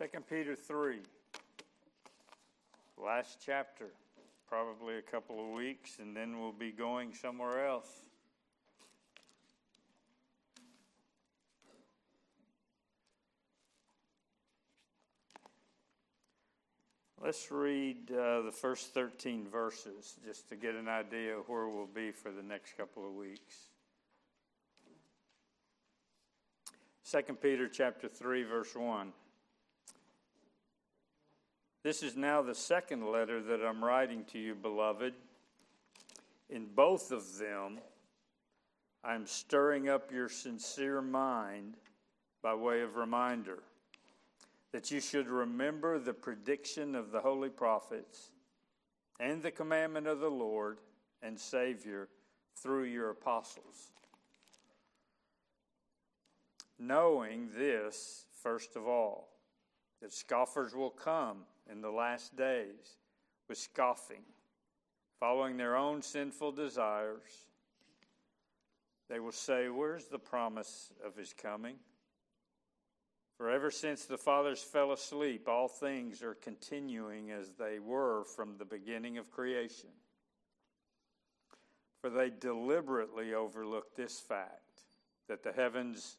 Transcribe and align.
Second 0.00 0.26
Peter 0.30 0.56
3, 0.56 0.96
last 2.96 3.36
chapter, 3.44 3.84
probably 4.48 4.96
a 4.96 5.02
couple 5.02 5.38
of 5.38 5.54
weeks, 5.54 5.98
and 5.98 6.16
then 6.16 6.40
we'll 6.40 6.52
be 6.52 6.72
going 6.72 7.12
somewhere 7.12 7.66
else. 7.66 7.90
Let's 17.22 17.50
read 17.50 18.10
uh, 18.10 18.40
the 18.40 18.54
first 18.58 18.94
13 18.94 19.48
verses 19.52 20.14
just 20.24 20.48
to 20.48 20.56
get 20.56 20.76
an 20.76 20.88
idea 20.88 21.36
of 21.36 21.46
where 21.46 21.68
we'll 21.68 21.84
be 21.84 22.10
for 22.10 22.30
the 22.30 22.42
next 22.42 22.74
couple 22.78 23.06
of 23.06 23.12
weeks. 23.12 23.68
2 27.12 27.34
Peter 27.34 27.68
chapter 27.68 28.08
3 28.08 28.44
verse 28.44 28.74
1. 28.74 29.12
This 31.82 32.02
is 32.02 32.14
now 32.14 32.42
the 32.42 32.54
second 32.54 33.10
letter 33.10 33.40
that 33.40 33.64
I'm 33.64 33.82
writing 33.82 34.24
to 34.32 34.38
you, 34.38 34.54
beloved. 34.54 35.14
In 36.50 36.66
both 36.66 37.10
of 37.10 37.38
them, 37.38 37.78
I'm 39.02 39.26
stirring 39.26 39.88
up 39.88 40.12
your 40.12 40.28
sincere 40.28 41.00
mind 41.00 41.78
by 42.42 42.54
way 42.54 42.82
of 42.82 42.96
reminder 42.96 43.62
that 44.72 44.90
you 44.90 45.00
should 45.00 45.28
remember 45.28 45.98
the 45.98 46.12
prediction 46.12 46.94
of 46.94 47.12
the 47.12 47.20
holy 47.20 47.48
prophets 47.48 48.28
and 49.18 49.42
the 49.42 49.50
commandment 49.50 50.06
of 50.06 50.20
the 50.20 50.30
Lord 50.30 50.80
and 51.22 51.40
Savior 51.40 52.08
through 52.56 52.84
your 52.84 53.08
apostles. 53.08 53.92
Knowing 56.78 57.48
this, 57.56 58.26
first 58.42 58.76
of 58.76 58.86
all, 58.86 59.28
that 60.02 60.12
scoffers 60.12 60.74
will 60.74 60.90
come 60.90 61.38
in 61.70 61.80
the 61.80 61.90
last 61.90 62.36
days 62.36 62.98
with 63.48 63.58
scoffing, 63.58 64.22
following 65.18 65.56
their 65.56 65.76
own 65.76 66.02
sinful 66.02 66.52
desires. 66.52 67.46
They 69.08 69.20
will 69.20 69.32
say, 69.32 69.68
Where's 69.68 70.06
the 70.06 70.18
promise 70.18 70.92
of 71.04 71.16
his 71.16 71.32
coming? 71.32 71.76
For 73.36 73.50
ever 73.50 73.70
since 73.70 74.04
the 74.04 74.18
fathers 74.18 74.62
fell 74.62 74.92
asleep, 74.92 75.48
all 75.48 75.66
things 75.66 76.22
are 76.22 76.34
continuing 76.34 77.30
as 77.30 77.52
they 77.58 77.78
were 77.78 78.24
from 78.24 78.58
the 78.58 78.66
beginning 78.66 79.16
of 79.16 79.30
creation. 79.30 79.88
For 82.00 82.10
they 82.10 82.30
deliberately 82.30 83.32
overlooked 83.32 83.96
this 83.96 84.20
fact 84.20 84.82
that 85.28 85.42
the 85.42 85.52
heavens 85.52 86.18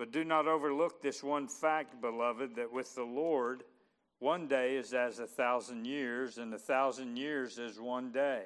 But 0.00 0.12
do 0.12 0.24
not 0.24 0.48
overlook 0.48 1.02
this 1.02 1.22
one 1.22 1.46
fact, 1.46 2.00
beloved, 2.00 2.54
that 2.56 2.72
with 2.72 2.94
the 2.94 3.04
Lord, 3.04 3.64
one 4.18 4.48
day 4.48 4.76
is 4.76 4.94
as 4.94 5.18
a 5.18 5.26
thousand 5.26 5.84
years, 5.84 6.38
and 6.38 6.54
a 6.54 6.58
thousand 6.58 7.18
years 7.18 7.58
as 7.58 7.78
one 7.78 8.10
day. 8.10 8.44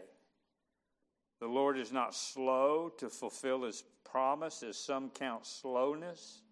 The 1.38 1.46
Lord 1.46 1.78
is 1.78 1.92
not 1.92 2.12
slow 2.12 2.90
to 2.98 3.08
fulfill 3.08 3.62
his 3.62 3.84
promise, 4.02 4.64
as 4.64 4.76
some 4.76 5.10
count 5.10 5.46
slowness, 5.46 6.42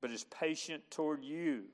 but 0.00 0.10
is 0.10 0.24
patient 0.24 0.90
toward 0.90 1.22
you, 1.22 1.64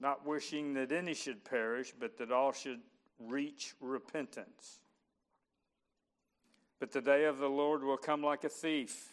not 0.00 0.26
wishing 0.26 0.72
that 0.72 0.90
any 0.90 1.12
should 1.12 1.44
perish, 1.44 1.92
but 2.00 2.16
that 2.16 2.32
all 2.32 2.52
should 2.52 2.80
reach 3.18 3.74
repentance. 3.82 4.80
But 6.78 6.92
the 6.92 7.02
day 7.02 7.26
of 7.26 7.36
the 7.36 7.50
Lord 7.50 7.84
will 7.84 7.98
come 7.98 8.22
like 8.22 8.44
a 8.44 8.48
thief 8.48 9.12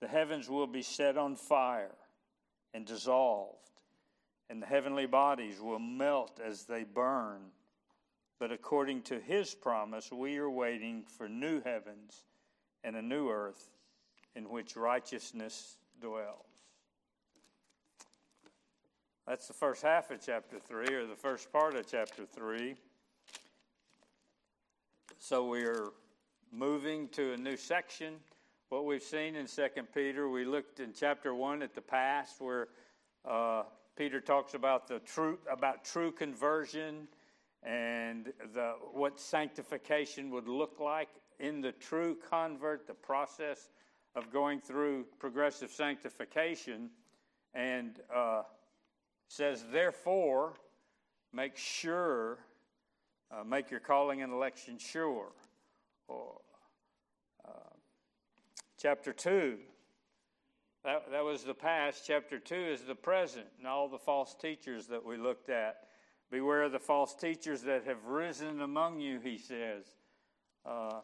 the 0.00 0.08
heavens 0.08 0.48
will 0.48 0.66
be 0.66 0.82
set 0.82 1.16
on 1.16 1.36
fire 1.36 1.94
and 2.74 2.86
dissolved, 2.86 3.70
and 4.48 4.62
the 4.62 4.66
heavenly 4.66 5.06
bodies 5.06 5.60
will 5.60 5.78
melt 5.78 6.40
as 6.44 6.64
they 6.64 6.84
burn. 6.84 7.40
But 8.38 8.52
according 8.52 9.02
to 9.02 9.18
his 9.18 9.54
promise, 9.54 10.12
we 10.12 10.36
are 10.38 10.50
waiting 10.50 11.04
for 11.04 11.28
new 11.28 11.60
heavens 11.62 12.24
and 12.84 12.94
a 12.94 13.02
new 13.02 13.28
earth 13.28 13.70
in 14.36 14.48
which 14.48 14.76
righteousness 14.76 15.76
dwells. 16.00 16.44
That's 19.26 19.48
the 19.48 19.54
first 19.54 19.82
half 19.82 20.10
of 20.10 20.24
chapter 20.24 20.58
3, 20.58 20.94
or 20.94 21.06
the 21.06 21.16
first 21.16 21.52
part 21.52 21.74
of 21.74 21.86
chapter 21.90 22.24
3. 22.24 22.76
So 25.18 25.46
we 25.48 25.64
are 25.64 25.88
moving 26.52 27.08
to 27.08 27.32
a 27.32 27.36
new 27.36 27.56
section 27.56 28.14
what 28.70 28.84
we've 28.84 29.02
seen 29.02 29.34
in 29.34 29.46
Second 29.46 29.88
Peter. 29.94 30.28
We 30.28 30.44
looked 30.44 30.80
in 30.80 30.92
chapter 30.92 31.34
one 31.34 31.62
at 31.62 31.74
the 31.74 31.80
past, 31.80 32.38
where 32.38 32.68
uh, 33.24 33.62
Peter 33.96 34.20
talks 34.20 34.52
about 34.54 34.86
the 34.86 34.98
true 35.00 35.38
about 35.50 35.84
true 35.84 36.12
conversion 36.12 37.08
and 37.62 38.32
the 38.52 38.74
what 38.92 39.18
sanctification 39.18 40.30
would 40.30 40.48
look 40.48 40.80
like 40.80 41.08
in 41.40 41.62
the 41.62 41.72
true 41.72 42.16
convert, 42.28 42.86
the 42.86 42.92
process 42.92 43.70
of 44.14 44.30
going 44.30 44.60
through 44.60 45.06
progressive 45.18 45.70
sanctification, 45.70 46.90
and 47.54 48.00
uh, 48.14 48.42
says 49.28 49.64
therefore, 49.72 50.54
make 51.32 51.56
sure, 51.56 52.38
uh, 53.30 53.44
make 53.44 53.70
your 53.70 53.80
calling 53.80 54.20
and 54.20 54.32
election 54.32 54.76
sure. 54.78 55.32
Or, 56.06 56.40
Chapter 58.80 59.12
2, 59.12 59.56
that, 60.84 61.10
that 61.10 61.24
was 61.24 61.42
the 61.42 61.52
past. 61.52 62.04
Chapter 62.06 62.38
2 62.38 62.54
is 62.54 62.82
the 62.82 62.94
present 62.94 63.46
and 63.58 63.66
all 63.66 63.88
the 63.88 63.98
false 63.98 64.36
teachers 64.40 64.86
that 64.86 65.04
we 65.04 65.16
looked 65.16 65.50
at. 65.50 65.88
Beware 66.30 66.62
of 66.62 66.70
the 66.70 66.78
false 66.78 67.12
teachers 67.16 67.62
that 67.62 67.84
have 67.86 68.04
risen 68.04 68.60
among 68.60 69.00
you, 69.00 69.18
he 69.18 69.36
says. 69.36 69.84
Uh, 70.64 71.00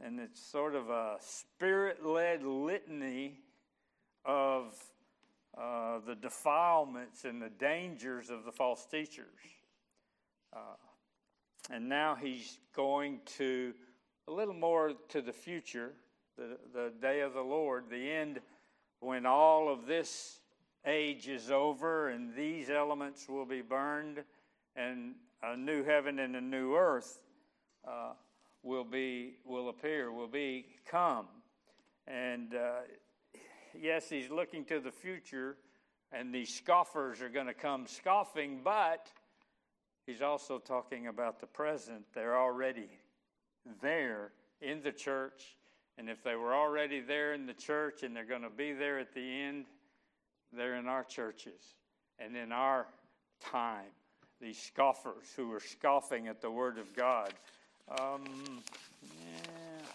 and 0.00 0.18
it's 0.18 0.44
sort 0.44 0.74
of 0.74 0.90
a 0.90 1.18
spirit 1.20 2.04
led 2.04 2.42
litany 2.42 3.42
of 4.24 4.74
uh, 5.56 6.00
the 6.04 6.16
defilements 6.16 7.24
and 7.24 7.40
the 7.40 7.50
dangers 7.60 8.28
of 8.28 8.44
the 8.44 8.50
false 8.50 8.84
teachers. 8.86 9.38
Uh, 10.52 10.74
and 11.70 11.88
now 11.88 12.16
he's 12.16 12.58
going 12.74 13.20
to 13.36 13.72
a 14.26 14.32
little 14.32 14.52
more 14.52 14.94
to 15.10 15.22
the 15.22 15.32
future 15.32 15.92
the, 16.38 16.56
the 16.72 16.92
day 17.02 17.20
of 17.20 17.34
the 17.34 17.42
Lord, 17.42 17.84
the 17.90 18.10
end 18.10 18.40
when 19.00 19.26
all 19.26 19.68
of 19.68 19.86
this 19.86 20.40
age 20.86 21.28
is 21.28 21.50
over 21.50 22.08
and 22.08 22.34
these 22.34 22.70
elements 22.70 23.28
will 23.28 23.44
be 23.44 23.60
burned 23.60 24.22
and 24.76 25.14
a 25.42 25.56
new 25.56 25.84
heaven 25.84 26.20
and 26.20 26.36
a 26.36 26.40
new 26.40 26.74
earth 26.74 27.20
uh, 27.86 28.12
will 28.62 28.84
be 28.84 29.34
will 29.44 29.68
appear 29.68 30.12
will 30.12 30.28
be 30.28 30.66
come. 30.88 31.26
And 32.06 32.54
uh, 32.54 32.80
yes 33.78 34.08
he's 34.08 34.30
looking 34.30 34.64
to 34.66 34.80
the 34.80 34.92
future 34.92 35.56
and 36.12 36.32
these 36.32 36.54
scoffers 36.54 37.20
are 37.20 37.28
going 37.28 37.46
to 37.46 37.54
come 37.54 37.86
scoffing 37.86 38.60
but 38.62 39.08
he's 40.06 40.22
also 40.22 40.58
talking 40.58 41.08
about 41.08 41.40
the 41.40 41.46
present. 41.46 42.04
They're 42.14 42.38
already 42.38 42.88
there 43.82 44.32
in 44.60 44.82
the 44.82 44.92
church 44.92 45.57
and 45.98 46.08
if 46.08 46.22
they 46.22 46.36
were 46.36 46.54
already 46.54 47.00
there 47.00 47.34
in 47.34 47.44
the 47.44 47.52
church 47.52 48.04
and 48.04 48.14
they're 48.14 48.24
going 48.24 48.42
to 48.42 48.50
be 48.50 48.72
there 48.72 48.98
at 48.98 49.12
the 49.12 49.42
end, 49.42 49.66
they're 50.52 50.76
in 50.76 50.86
our 50.86 51.04
churches 51.04 51.74
and 52.18 52.36
in 52.36 52.52
our 52.52 52.86
time. 53.40 53.90
These 54.40 54.58
scoffers 54.58 55.32
who 55.36 55.52
are 55.52 55.60
scoffing 55.60 56.28
at 56.28 56.40
the 56.40 56.50
Word 56.50 56.78
of 56.78 56.94
God. 56.94 57.32
Um, 57.98 58.62
yeah, 59.02 59.86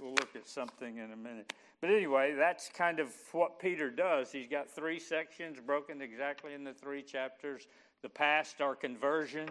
we'll 0.00 0.14
look 0.14 0.36
at 0.36 0.46
something 0.46 0.98
in 0.98 1.12
a 1.12 1.16
minute. 1.16 1.52
But 1.80 1.90
anyway, 1.90 2.34
that's 2.38 2.68
kind 2.68 3.00
of 3.00 3.12
what 3.32 3.58
Peter 3.58 3.90
does. 3.90 4.30
He's 4.30 4.46
got 4.46 4.70
three 4.70 5.00
sections 5.00 5.58
broken 5.66 6.00
exactly 6.00 6.54
in 6.54 6.62
the 6.62 6.72
three 6.72 7.02
chapters 7.02 7.66
the 8.02 8.08
past, 8.08 8.60
our 8.60 8.76
conversion. 8.76 9.48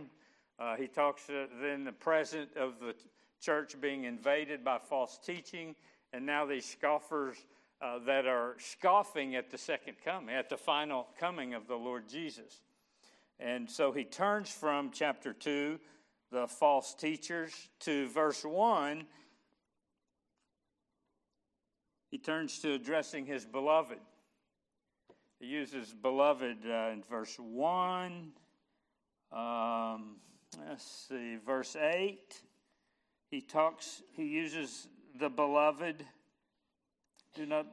Uh, 0.58 0.76
he 0.76 0.88
talks 0.88 1.30
uh, 1.30 1.48
then 1.62 1.84
the 1.84 1.92
present 1.92 2.50
of 2.56 2.80
the 2.80 2.94
church 3.42 3.76
being 3.82 4.04
invaded 4.04 4.64
by 4.64 4.78
false 4.78 5.20
teaching, 5.26 5.76
and 6.14 6.26
now 6.26 6.46
these 6.46 6.66
scoffers 6.66 7.36
uh, 7.82 7.98
that 8.06 8.28
are 8.28 8.56
scoffing 8.60 9.36
at 9.36 9.50
the 9.50 9.58
second 9.58 9.96
coming, 10.06 10.36
at 10.36 10.50
the 10.50 10.58
final 10.58 11.08
coming 11.20 11.54
of 11.54 11.68
the 11.68 11.76
Lord 11.76 12.08
Jesus. 12.08 12.62
And 13.40 13.70
so 13.70 13.92
he 13.92 14.04
turns 14.04 14.52
from 14.52 14.92
chapter 14.94 15.34
2, 15.34 15.80
the 16.32 16.48
false 16.48 16.94
teachers, 16.94 17.52
to 17.80 18.08
verse 18.10 18.46
1. 18.46 19.06
He 22.12 22.20
turns 22.20 22.60
to 22.60 22.74
addressing 22.74 23.26
his 23.26 23.46
beloved. 23.46 23.98
He 25.40 25.48
uses 25.48 25.92
beloved 25.92 26.58
uh, 26.68 26.92
in 26.94 27.02
verse 27.10 27.36
1. 27.40 28.32
Um, 29.32 30.18
let's 30.68 31.08
see, 31.10 31.38
verse 31.44 31.76
8. 31.76 32.20
He 33.32 33.42
talks, 33.42 34.04
he 34.16 34.26
uses 34.26 34.88
the 35.20 35.30
beloved 35.30 36.06
do 37.34 37.46
not 37.46 37.66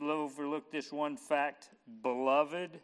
overlook 0.00 0.70
this 0.70 0.92
one 0.92 1.16
fact, 1.16 1.70
beloved. 2.02 2.80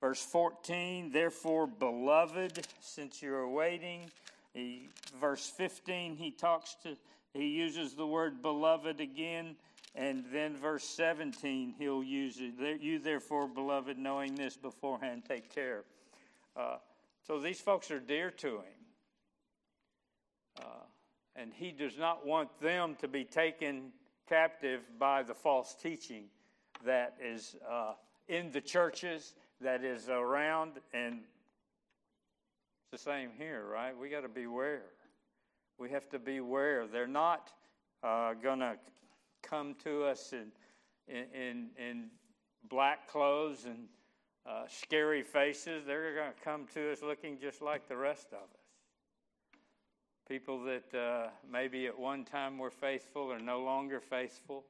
Verse 0.00 0.22
14, 0.22 1.10
therefore, 1.10 1.66
beloved, 1.66 2.66
since 2.80 3.22
you're 3.22 3.48
waiting. 3.48 4.10
He, 4.52 4.88
verse 5.20 5.50
15, 5.56 6.16
he 6.16 6.30
talks 6.30 6.76
to, 6.84 6.96
he 7.32 7.48
uses 7.48 7.94
the 7.94 8.06
word 8.06 8.40
beloved 8.40 9.00
again. 9.00 9.56
And 9.96 10.24
then 10.32 10.56
verse 10.56 10.84
17, 10.84 11.74
he'll 11.78 12.02
use 12.02 12.38
it. 12.40 12.80
You, 12.80 12.98
therefore, 12.98 13.48
beloved, 13.48 13.96
knowing 13.98 14.34
this 14.34 14.56
beforehand, 14.56 15.22
take 15.26 15.52
care. 15.54 15.84
Uh, 16.56 16.76
so 17.26 17.40
these 17.40 17.60
folks 17.60 17.90
are 17.90 18.00
dear 18.00 18.30
to 18.30 18.48
him. 18.48 18.84
Uh, 20.60 20.84
and 21.36 21.52
he 21.52 21.72
does 21.72 21.98
not 21.98 22.26
want 22.26 22.48
them 22.60 22.96
to 23.00 23.08
be 23.08 23.24
taken 23.24 23.92
captive 24.28 24.80
by 24.98 25.22
the 25.22 25.34
false 25.34 25.74
teaching 25.80 26.24
that 26.84 27.16
is 27.22 27.56
uh, 27.70 27.92
in 28.28 28.50
the 28.52 28.60
churches, 28.60 29.34
that 29.60 29.84
is 29.84 30.08
around, 30.08 30.72
and 30.92 31.20
it's 32.92 33.02
the 33.02 33.10
same 33.10 33.30
here, 33.36 33.64
right? 33.70 33.96
We 33.96 34.08
got 34.08 34.22
to 34.22 34.28
beware. 34.28 34.84
We 35.78 35.90
have 35.90 36.08
to 36.10 36.18
beware. 36.18 36.86
They're 36.86 37.06
not 37.06 37.50
uh, 38.02 38.34
going 38.34 38.60
to 38.60 38.76
come 39.42 39.74
to 39.84 40.04
us 40.04 40.32
in, 40.32 40.52
in, 41.08 41.68
in 41.78 42.06
black 42.68 43.08
clothes 43.08 43.64
and 43.64 43.88
uh, 44.46 44.64
scary 44.68 45.22
faces. 45.22 45.84
They're 45.86 46.14
going 46.14 46.32
to 46.32 46.44
come 46.44 46.66
to 46.74 46.92
us 46.92 47.02
looking 47.02 47.38
just 47.38 47.62
like 47.62 47.88
the 47.88 47.96
rest 47.96 48.28
of 48.28 48.38
us. 48.38 48.63
People 50.28 50.64
that 50.64 50.98
uh, 50.98 51.28
maybe 51.50 51.86
at 51.86 51.98
one 51.98 52.24
time 52.24 52.56
were 52.56 52.70
faithful 52.70 53.30
are 53.30 53.38
no 53.38 53.60
longer 53.60 54.00
faithful. 54.00 54.64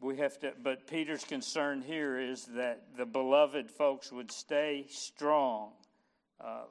We 0.00 0.16
have 0.16 0.38
to, 0.40 0.52
but 0.62 0.86
Peter's 0.86 1.24
concern 1.24 1.82
here 1.82 2.18
is 2.18 2.46
that 2.54 2.96
the 2.96 3.04
beloved 3.04 3.70
folks 3.70 4.10
would 4.10 4.32
stay 4.32 4.86
strong. 4.88 5.72
Uh, 6.40 6.64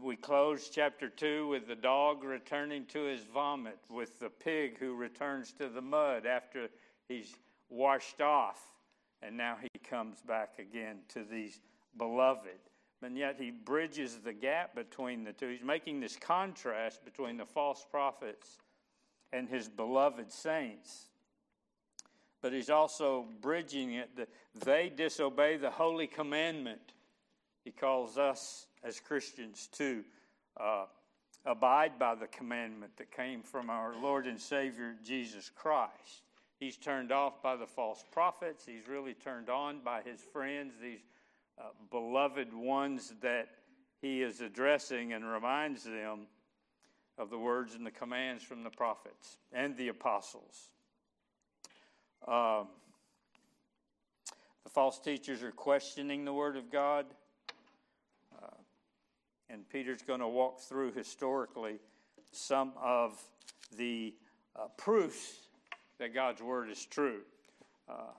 we 0.00 0.14
close 0.14 0.68
chapter 0.68 1.08
2 1.08 1.48
with 1.48 1.66
the 1.66 1.74
dog 1.74 2.22
returning 2.22 2.86
to 2.86 3.02
his 3.04 3.24
vomit, 3.24 3.78
with 3.90 4.20
the 4.20 4.30
pig 4.30 4.78
who 4.78 4.94
returns 4.94 5.52
to 5.58 5.68
the 5.68 5.82
mud 5.82 6.24
after 6.24 6.68
he's 7.08 7.34
washed 7.68 8.20
off, 8.20 8.60
and 9.22 9.36
now 9.36 9.56
he 9.60 9.78
comes 9.80 10.20
back 10.22 10.58
again 10.60 10.98
to 11.08 11.24
these 11.24 11.60
beloved 11.96 12.58
and 13.04 13.16
yet 13.16 13.36
he 13.38 13.50
bridges 13.50 14.18
the 14.24 14.32
gap 14.32 14.74
between 14.74 15.24
the 15.24 15.32
two. 15.32 15.48
He's 15.48 15.62
making 15.62 16.00
this 16.00 16.16
contrast 16.16 17.04
between 17.04 17.36
the 17.36 17.44
false 17.44 17.84
prophets 17.90 18.58
and 19.32 19.48
his 19.48 19.68
beloved 19.68 20.32
saints. 20.32 21.06
But 22.40 22.52
he's 22.52 22.70
also 22.70 23.26
bridging 23.40 23.94
it. 23.94 24.16
That 24.16 24.28
they 24.64 24.90
disobey 24.94 25.56
the 25.56 25.70
holy 25.70 26.06
commandment. 26.06 26.92
He 27.64 27.70
calls 27.70 28.18
us 28.18 28.66
as 28.82 29.00
Christians 29.00 29.68
to 29.78 30.04
uh, 30.58 30.84
abide 31.46 31.98
by 31.98 32.14
the 32.14 32.26
commandment 32.26 32.96
that 32.96 33.10
came 33.10 33.42
from 33.42 33.70
our 33.70 33.94
Lord 34.00 34.26
and 34.26 34.40
Savior 34.40 34.94
Jesus 35.04 35.50
Christ. 35.54 36.22
He's 36.60 36.76
turned 36.76 37.12
off 37.12 37.42
by 37.42 37.56
the 37.56 37.66
false 37.66 38.04
prophets. 38.12 38.64
He's 38.66 38.88
really 38.88 39.14
turned 39.14 39.50
on 39.50 39.80
by 39.84 40.02
his 40.02 40.20
friends, 40.20 40.74
these 40.80 41.00
uh, 41.58 41.64
beloved 41.90 42.52
ones 42.52 43.14
that 43.22 43.48
he 44.00 44.22
is 44.22 44.40
addressing 44.40 45.12
and 45.12 45.24
reminds 45.24 45.84
them 45.84 46.26
of 47.16 47.30
the 47.30 47.38
words 47.38 47.74
and 47.74 47.86
the 47.86 47.90
commands 47.90 48.42
from 48.42 48.64
the 48.64 48.70
prophets 48.70 49.38
and 49.52 49.76
the 49.76 49.88
apostles. 49.88 50.70
Um, 52.26 52.68
the 54.64 54.70
false 54.70 54.98
teachers 54.98 55.42
are 55.42 55.52
questioning 55.52 56.24
the 56.24 56.32
Word 56.32 56.56
of 56.56 56.70
God. 56.72 57.06
Uh, 58.42 58.46
and 59.48 59.68
Peter's 59.68 60.02
going 60.02 60.20
to 60.20 60.28
walk 60.28 60.60
through 60.60 60.92
historically 60.92 61.78
some 62.32 62.72
of 62.82 63.22
the 63.76 64.14
uh, 64.56 64.66
proofs 64.76 65.48
that 65.98 66.14
God's 66.14 66.42
Word 66.42 66.70
is 66.70 66.84
true. 66.84 67.20
Uh, 67.88 68.12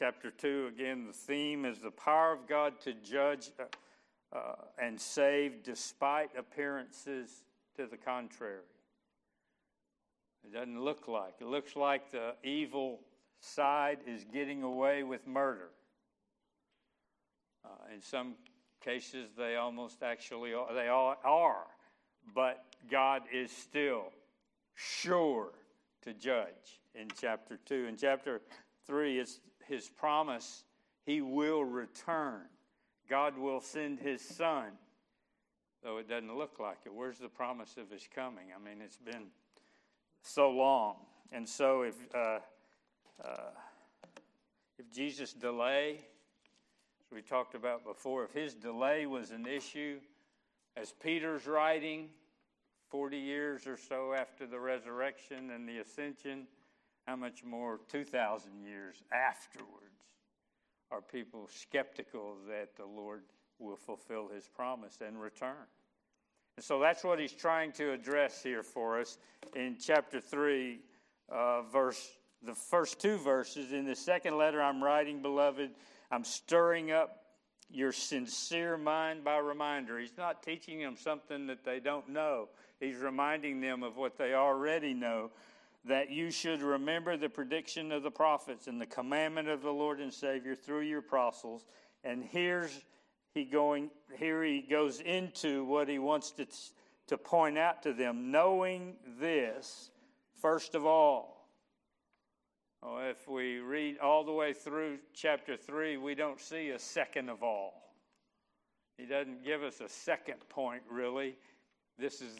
chapter 0.00 0.30
2, 0.30 0.70
again, 0.74 1.06
the 1.06 1.12
theme 1.12 1.66
is 1.66 1.78
the 1.78 1.90
power 1.90 2.32
of 2.32 2.48
God 2.48 2.80
to 2.80 2.94
judge 2.94 3.50
uh, 3.60 3.64
uh, 4.34 4.54
and 4.82 4.98
save 4.98 5.62
despite 5.62 6.30
appearances 6.38 7.44
to 7.76 7.86
the 7.86 7.98
contrary. 7.98 8.62
It 10.42 10.54
doesn't 10.54 10.82
look 10.82 11.06
like. 11.06 11.34
It 11.40 11.48
looks 11.48 11.76
like 11.76 12.10
the 12.10 12.32
evil 12.42 13.00
side 13.40 13.98
is 14.06 14.24
getting 14.24 14.62
away 14.62 15.02
with 15.02 15.26
murder. 15.26 15.68
Uh, 17.62 17.68
in 17.94 18.00
some 18.00 18.36
cases, 18.82 19.28
they 19.36 19.56
almost 19.56 20.02
actually 20.02 20.54
are, 20.54 20.72
they 20.72 20.88
all 20.88 21.16
are, 21.22 21.66
but 22.34 22.64
God 22.90 23.24
is 23.30 23.50
still 23.50 24.04
sure 24.74 25.52
to 26.00 26.14
judge 26.14 26.80
in 26.94 27.08
chapter 27.20 27.58
2. 27.66 27.84
In 27.86 27.98
chapter 27.98 28.40
3, 28.86 29.20
it's 29.20 29.40
his 29.70 29.88
promise, 29.88 30.64
he 31.06 31.20
will 31.20 31.64
return. 31.64 32.42
God 33.08 33.38
will 33.38 33.60
send 33.60 33.98
his 33.98 34.20
son, 34.20 34.66
though 35.82 35.98
it 35.98 36.08
doesn't 36.08 36.36
look 36.36 36.58
like 36.58 36.78
it. 36.84 36.92
Where's 36.92 37.18
the 37.18 37.28
promise 37.28 37.76
of 37.78 37.90
his 37.90 38.06
coming? 38.14 38.46
I 38.54 38.62
mean, 38.62 38.82
it's 38.82 38.98
been 38.98 39.28
so 40.22 40.50
long. 40.50 40.96
And 41.32 41.48
so 41.48 41.82
if, 41.82 41.94
uh, 42.14 42.40
uh, 43.24 43.50
if 44.78 44.90
Jesus' 44.92 45.32
delay, 45.32 46.00
as 47.00 47.12
we 47.12 47.22
talked 47.22 47.54
about 47.54 47.84
before, 47.84 48.24
if 48.24 48.32
his 48.32 48.54
delay 48.54 49.06
was 49.06 49.30
an 49.30 49.46
issue, 49.46 50.00
as 50.76 50.92
Peter's 51.02 51.46
writing, 51.46 52.08
40 52.90 53.16
years 53.16 53.66
or 53.66 53.76
so 53.76 54.12
after 54.12 54.46
the 54.46 54.58
resurrection 54.58 55.50
and 55.50 55.68
the 55.68 55.78
ascension, 55.78 56.46
how 57.10 57.16
much 57.16 57.42
more 57.42 57.80
2,000 57.90 58.52
years 58.62 59.02
afterwards 59.12 60.14
are 60.92 61.00
people 61.00 61.48
skeptical 61.52 62.36
that 62.46 62.76
the 62.76 62.86
Lord 62.86 63.22
will 63.58 63.74
fulfill 63.74 64.28
his 64.28 64.46
promise 64.46 65.00
and 65.04 65.20
return? 65.20 65.66
And 66.56 66.64
so 66.64 66.78
that's 66.78 67.02
what 67.02 67.18
he's 67.18 67.32
trying 67.32 67.72
to 67.72 67.92
address 67.92 68.44
here 68.44 68.62
for 68.62 69.00
us 69.00 69.18
in 69.56 69.76
chapter 69.80 70.20
3, 70.20 70.78
uh, 71.30 71.62
verse 71.62 72.10
the 72.44 72.54
first 72.54 73.00
two 73.00 73.16
verses. 73.16 73.72
In 73.72 73.86
the 73.86 73.96
second 73.96 74.38
letter 74.38 74.62
I'm 74.62 74.80
writing, 74.80 75.20
beloved, 75.20 75.72
I'm 76.12 76.22
stirring 76.22 76.92
up 76.92 77.24
your 77.68 77.90
sincere 77.90 78.76
mind 78.78 79.24
by 79.24 79.38
reminder. 79.38 79.98
He's 79.98 80.16
not 80.16 80.44
teaching 80.44 80.78
them 80.78 80.94
something 80.96 81.48
that 81.48 81.64
they 81.64 81.80
don't 81.80 82.08
know. 82.08 82.50
He's 82.78 82.98
reminding 82.98 83.60
them 83.60 83.82
of 83.82 83.96
what 83.96 84.16
they 84.16 84.34
already 84.34 84.94
know 84.94 85.32
that 85.84 86.10
you 86.10 86.30
should 86.30 86.62
remember 86.62 87.16
the 87.16 87.28
prediction 87.28 87.90
of 87.92 88.02
the 88.02 88.10
prophets 88.10 88.66
and 88.66 88.80
the 88.80 88.86
commandment 88.86 89.48
of 89.48 89.62
the 89.62 89.70
Lord 89.70 90.00
and 90.00 90.12
Savior 90.12 90.54
through 90.54 90.82
your 90.82 90.98
apostles. 90.98 91.64
And 92.04 92.22
here's 92.22 92.80
he 93.34 93.44
going 93.44 93.90
here 94.18 94.42
he 94.42 94.60
goes 94.60 95.00
into 95.00 95.64
what 95.64 95.88
he 95.88 95.98
wants 95.98 96.32
to 96.32 96.46
to 97.06 97.16
point 97.16 97.56
out 97.56 97.82
to 97.82 97.92
them 97.92 98.30
knowing 98.30 98.94
this 99.20 99.90
first 100.40 100.74
of 100.74 100.84
all 100.84 101.46
Well, 102.82 103.08
if 103.08 103.28
we 103.28 103.58
read 103.58 103.98
all 103.98 104.24
the 104.24 104.32
way 104.32 104.52
through 104.52 104.98
chapter 105.14 105.56
3, 105.56 105.96
we 105.98 106.14
don't 106.14 106.40
see 106.40 106.70
a 106.70 106.78
second 106.78 107.28
of 107.28 107.42
all. 107.42 107.94
He 108.96 109.06
doesn't 109.06 109.44
give 109.44 109.62
us 109.62 109.80
a 109.80 109.88
second 109.88 110.46
point, 110.48 110.82
really. 110.90 111.36
This 111.98 112.20
is, 112.20 112.36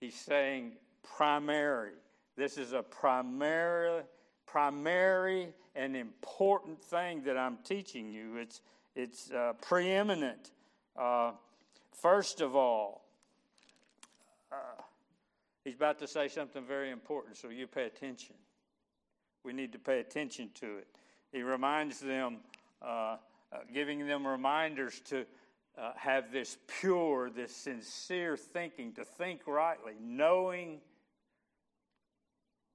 he's 0.00 0.14
saying 0.14 0.72
primary. 1.16 1.92
This 2.40 2.56
is 2.56 2.72
a 2.72 2.82
primary, 2.82 4.00
primary 4.46 5.52
and 5.76 5.94
important 5.94 6.82
thing 6.82 7.22
that 7.24 7.36
I'm 7.36 7.58
teaching 7.64 8.08
you. 8.08 8.38
It's, 8.38 8.62
it's 8.96 9.30
uh, 9.30 9.52
preeminent. 9.60 10.50
Uh, 10.98 11.32
first 12.00 12.40
of 12.40 12.56
all, 12.56 13.04
uh, 14.50 14.56
he's 15.66 15.74
about 15.74 15.98
to 15.98 16.06
say 16.06 16.28
something 16.28 16.64
very 16.64 16.90
important, 16.90 17.36
so 17.36 17.50
you 17.50 17.66
pay 17.66 17.84
attention. 17.84 18.36
We 19.44 19.52
need 19.52 19.72
to 19.72 19.78
pay 19.78 20.00
attention 20.00 20.48
to 20.60 20.78
it. 20.78 20.86
He 21.32 21.42
reminds 21.42 22.00
them, 22.00 22.38
uh, 22.80 22.86
uh, 22.86 23.16
giving 23.74 24.06
them 24.06 24.26
reminders 24.26 24.98
to 25.10 25.26
uh, 25.78 25.92
have 25.94 26.32
this 26.32 26.56
pure, 26.80 27.28
this 27.28 27.54
sincere 27.54 28.38
thinking, 28.38 28.94
to 28.94 29.04
think 29.04 29.42
rightly, 29.46 29.92
knowing. 30.00 30.80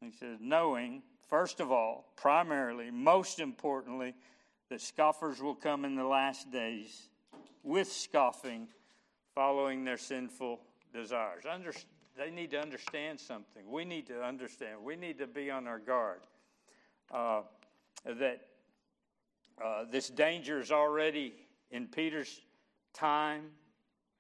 He 0.06 0.12
says, 0.12 0.38
knowing, 0.40 1.02
first 1.28 1.60
of 1.60 1.72
all, 1.72 2.12
primarily, 2.16 2.92
most 2.92 3.40
importantly, 3.40 4.14
that 4.70 4.82
scoffers 4.82 5.42
will 5.42 5.56
come 5.56 5.86
in 5.86 5.96
the 5.96 6.06
last 6.06 6.52
days 6.52 7.10
with 7.64 7.92
scoffing, 7.92 8.68
following 9.34 9.84
their 9.84 9.98
sinful 9.98 10.60
desires. 10.94 11.44
Under, 11.50 11.72
they 12.18 12.30
need 12.30 12.52
to 12.52 12.60
understand 12.60 13.20
something. 13.20 13.70
We 13.70 13.86
need 13.86 14.08
to 14.08 14.24
understand. 14.24 14.84
We 14.84 14.96
need 14.96 15.18
to 15.20 15.28
be 15.28 15.50
on 15.50 15.68
our 15.68 15.80
guard. 15.80 16.22
Uh, 17.12 17.42
that 18.06 18.48
uh, 19.64 19.86
this 19.90 20.10
danger 20.10 20.60
is 20.60 20.72
already 20.72 21.34
in 21.72 21.88
Peter's 21.88 22.42
time, 22.94 23.46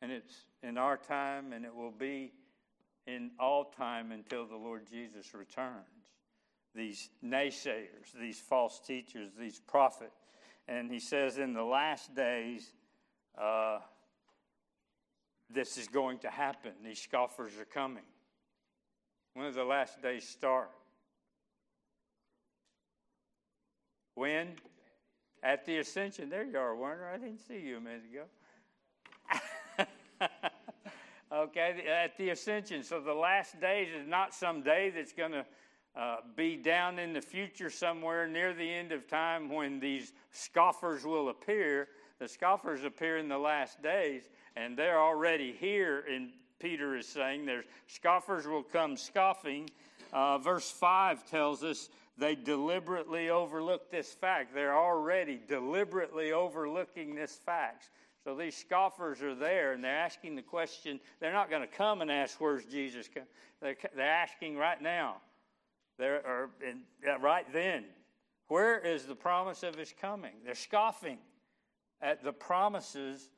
and 0.01 0.11
it's 0.11 0.45
in 0.63 0.77
our 0.77 0.97
time, 0.97 1.53
and 1.53 1.65
it 1.65 1.73
will 1.73 1.91
be 1.91 2.31
in 3.07 3.31
all 3.39 3.65
time 3.65 4.11
until 4.11 4.45
the 4.45 4.55
Lord 4.55 4.87
Jesus 4.89 5.33
returns. 5.33 5.85
These 6.73 7.09
naysayers, 7.23 8.11
these 8.19 8.39
false 8.39 8.79
teachers, 8.85 9.31
these 9.39 9.59
prophets. 9.59 10.17
And 10.67 10.91
he 10.91 10.99
says, 10.99 11.37
in 11.37 11.53
the 11.53 11.63
last 11.63 12.13
days, 12.15 12.73
uh, 13.39 13.79
this 15.49 15.77
is 15.77 15.87
going 15.87 16.19
to 16.19 16.29
happen. 16.29 16.71
These 16.83 17.01
scoffers 17.01 17.53
are 17.59 17.65
coming. 17.65 18.03
When 19.33 19.45
does 19.45 19.55
the 19.55 19.63
last 19.63 20.01
days 20.01 20.27
start? 20.27 20.71
When? 24.15 24.55
At 25.43 25.65
the 25.65 25.77
ascension. 25.77 26.29
There 26.29 26.43
you 26.43 26.57
are, 26.57 26.75
Werner. 26.75 27.07
I 27.13 27.17
didn't 27.17 27.45
see 27.47 27.59
you 27.59 27.77
a 27.77 27.81
minute 27.81 28.03
ago. 28.11 28.23
okay, 31.31 31.85
at 31.87 32.17
the 32.17 32.29
ascension. 32.29 32.83
So 32.83 32.99
the 32.99 33.13
last 33.13 33.59
days 33.59 33.89
is 33.93 34.07
not 34.07 34.33
some 34.33 34.61
day 34.61 34.91
that's 34.95 35.13
going 35.13 35.31
to 35.31 35.45
uh, 35.95 36.17
be 36.35 36.57
down 36.57 36.99
in 36.99 37.13
the 37.13 37.21
future 37.21 37.69
somewhere 37.69 38.27
near 38.27 38.53
the 38.53 38.69
end 38.69 38.91
of 38.91 39.07
time 39.07 39.49
when 39.49 39.79
these 39.79 40.11
scoffers 40.31 41.05
will 41.05 41.29
appear. 41.29 41.87
The 42.19 42.27
scoffers 42.27 42.83
appear 42.83 43.17
in 43.17 43.27
the 43.27 43.37
last 43.37 43.81
days, 43.81 44.23
and 44.55 44.77
they're 44.77 45.01
already 45.01 45.53
here. 45.53 46.03
And 46.09 46.29
Peter 46.59 46.95
is 46.95 47.07
saying 47.07 47.45
there's 47.45 47.65
scoffers 47.87 48.45
will 48.45 48.63
come 48.63 48.97
scoffing. 48.97 49.69
Uh, 50.11 50.37
verse 50.37 50.69
5 50.69 51.29
tells 51.29 51.63
us 51.63 51.89
they 52.17 52.35
deliberately 52.35 53.29
overlook 53.29 53.91
this 53.91 54.13
fact. 54.13 54.53
They're 54.53 54.77
already 54.77 55.39
deliberately 55.47 56.31
overlooking 56.31 57.15
this 57.15 57.39
fact. 57.45 57.89
So 58.25 58.35
these 58.35 58.57
scoffers 58.57 59.21
are 59.21 59.35
there 59.35 59.73
and 59.73 59.83
they're 59.83 59.95
asking 59.95 60.35
the 60.35 60.41
question. 60.41 60.99
They're 61.19 61.31
not 61.31 61.51
going 61.51 61.61
to 61.61 61.67
come 61.67 62.01
and 62.01 62.11
ask, 62.11 62.41
Where's 62.41 62.65
Jesus? 62.65 63.07
They're, 63.61 63.77
they're 63.95 64.09
asking 64.09 64.57
right 64.57 64.81
now. 64.81 65.17
They're, 65.99 66.25
or 66.25 66.49
in, 66.67 66.81
right 67.21 67.45
then, 67.53 67.85
Where 68.47 68.79
is 68.79 69.05
the 69.05 69.15
promise 69.15 69.61
of 69.61 69.75
his 69.75 69.93
coming? 70.01 70.33
They're 70.43 70.55
scoffing 70.55 71.19
at 72.01 72.23
the 72.23 72.33
promises 72.33 73.29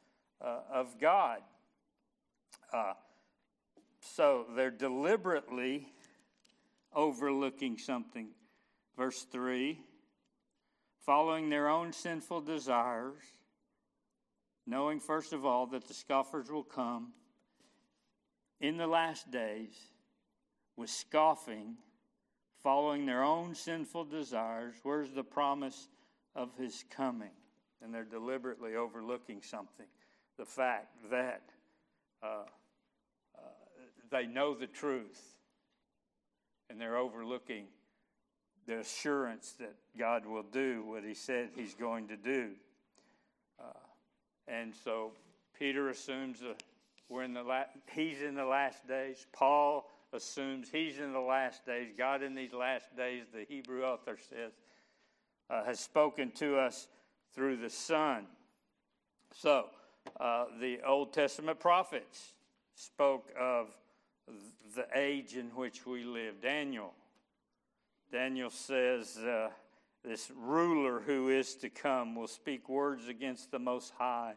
uh, 0.41 0.59
of 0.73 0.97
God. 1.01 1.39
Uh, 2.73 2.93
so 3.99 4.45
they're 4.55 4.71
deliberately 4.71 5.91
overlooking 6.95 7.77
something. 7.77 8.29
Verse 8.95 9.25
3 9.31 9.81
following 11.05 11.49
their 11.49 11.69
own 11.69 11.93
sinful 11.93 12.41
desires, 12.41 13.23
knowing 14.67 14.99
first 14.99 15.33
of 15.33 15.45
all 15.45 15.65
that 15.67 15.87
the 15.87 15.93
scoffers 15.93 16.51
will 16.51 16.63
come 16.63 17.13
in 18.59 18.77
the 18.77 18.87
last 18.87 19.31
days 19.31 19.73
with 20.75 20.89
scoffing, 20.89 21.75
following 22.61 23.05
their 23.05 23.23
own 23.23 23.55
sinful 23.55 24.05
desires. 24.05 24.75
Where's 24.83 25.11
the 25.11 25.23
promise 25.23 25.87
of 26.35 26.49
his 26.57 26.83
coming? 26.91 27.31
And 27.81 27.93
they're 27.93 28.03
deliberately 28.03 28.75
overlooking 28.75 29.41
something 29.41 29.85
the 30.37 30.45
fact 30.45 30.95
that 31.09 31.41
uh, 32.21 32.43
uh, 33.37 33.41
they 34.11 34.27
know 34.27 34.53
the 34.53 34.67
truth 34.67 35.21
and 36.69 36.79
they're 36.79 36.97
overlooking 36.97 37.65
the 38.67 38.79
assurance 38.79 39.53
that 39.59 39.73
God 39.97 40.25
will 40.25 40.43
do 40.43 40.83
what 40.85 41.03
He 41.03 41.13
said 41.13 41.49
He's 41.55 41.73
going 41.73 42.09
to 42.09 42.17
do. 42.17 42.51
And 44.47 44.73
so 44.83 45.11
Peter 45.57 45.89
assumes 45.89 46.39
that 46.39 46.63
we're 47.09 47.23
in 47.23 47.33
the 47.33 47.43
la- 47.43 47.63
He's 47.91 48.21
in 48.21 48.35
the 48.35 48.45
last 48.45 48.87
days. 48.87 49.25
Paul 49.33 49.89
assumes 50.13 50.69
He's 50.69 50.99
in 50.99 51.13
the 51.13 51.19
last 51.19 51.65
days. 51.65 51.89
God 51.97 52.23
in 52.23 52.35
these 52.35 52.53
last 52.53 52.95
days, 52.95 53.23
the 53.33 53.45
Hebrew 53.47 53.83
author 53.83 54.17
says, 54.29 54.53
uh, 55.49 55.63
has 55.63 55.79
spoken 55.79 56.31
to 56.31 56.57
us 56.57 56.87
through 57.33 57.57
the 57.57 57.69
Son. 57.69 58.25
So 59.33 59.67
uh, 60.19 60.45
the 60.59 60.79
Old 60.85 61.13
Testament 61.13 61.59
prophets 61.59 62.33
spoke 62.75 63.29
of 63.39 63.67
the 64.75 64.85
age 64.95 65.35
in 65.35 65.47
which 65.47 65.85
we 65.85 66.03
live. 66.03 66.41
Daniel 66.41 66.93
Daniel 68.11 68.49
says, 68.49 69.17
uh, 69.17 69.49
This 70.03 70.31
ruler 70.35 70.99
who 70.99 71.29
is 71.29 71.55
to 71.55 71.69
come 71.69 72.15
will 72.15 72.27
speak 72.27 72.69
words 72.69 73.07
against 73.07 73.51
the 73.51 73.59
Most 73.59 73.93
High, 73.97 74.35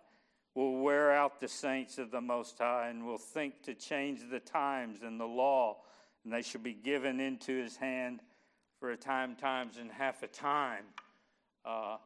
will 0.55 0.81
wear 0.81 1.13
out 1.13 1.41
the 1.41 1.49
saints 1.49 1.99
of 1.99 2.11
the 2.11 2.21
Most 2.21 2.59
High, 2.59 2.89
and 2.89 3.07
will 3.07 3.19
think 3.19 3.63
to 3.65 3.75
change 3.75 4.21
the 4.31 4.41
times 4.41 5.03
and 5.03 5.21
the 5.21 5.27
law, 5.27 5.79
and 6.25 6.33
they 6.33 6.43
shall 6.43 6.61
be 6.61 6.75
given 6.75 7.21
into 7.21 7.57
his 7.57 7.77
hand 7.77 8.21
for 8.79 8.91
a 8.91 8.97
time, 8.97 9.37
times, 9.37 9.77
and 9.77 9.91
half 9.93 10.23
a 10.23 10.27
time. 10.27 10.85
Uh, 11.65 11.99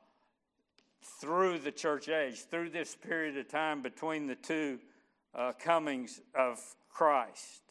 through 1.20 1.58
the 1.58 1.70
church 1.70 2.08
age, 2.08 2.40
through 2.40 2.70
this 2.70 2.96
period 2.96 3.36
of 3.36 3.48
time 3.48 3.82
between 3.82 4.26
the 4.26 4.34
two 4.34 4.78
uh, 5.34 5.52
comings 5.58 6.20
of 6.34 6.58
Christ. 6.88 7.62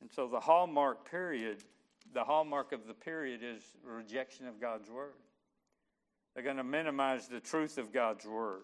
And 0.00 0.10
so 0.10 0.28
the 0.28 0.40
hallmark 0.40 1.10
period 1.10 1.64
the 2.14 2.24
hallmark 2.24 2.72
of 2.72 2.86
the 2.86 2.94
period 2.94 3.40
is 3.42 3.62
rejection 3.84 4.46
of 4.46 4.60
God's 4.60 4.88
word. 4.88 5.14
They're 6.34 6.44
going 6.44 6.56
to 6.56 6.64
minimize 6.64 7.28
the 7.28 7.40
truth 7.40 7.76
of 7.76 7.92
God's 7.92 8.24
word. 8.24 8.62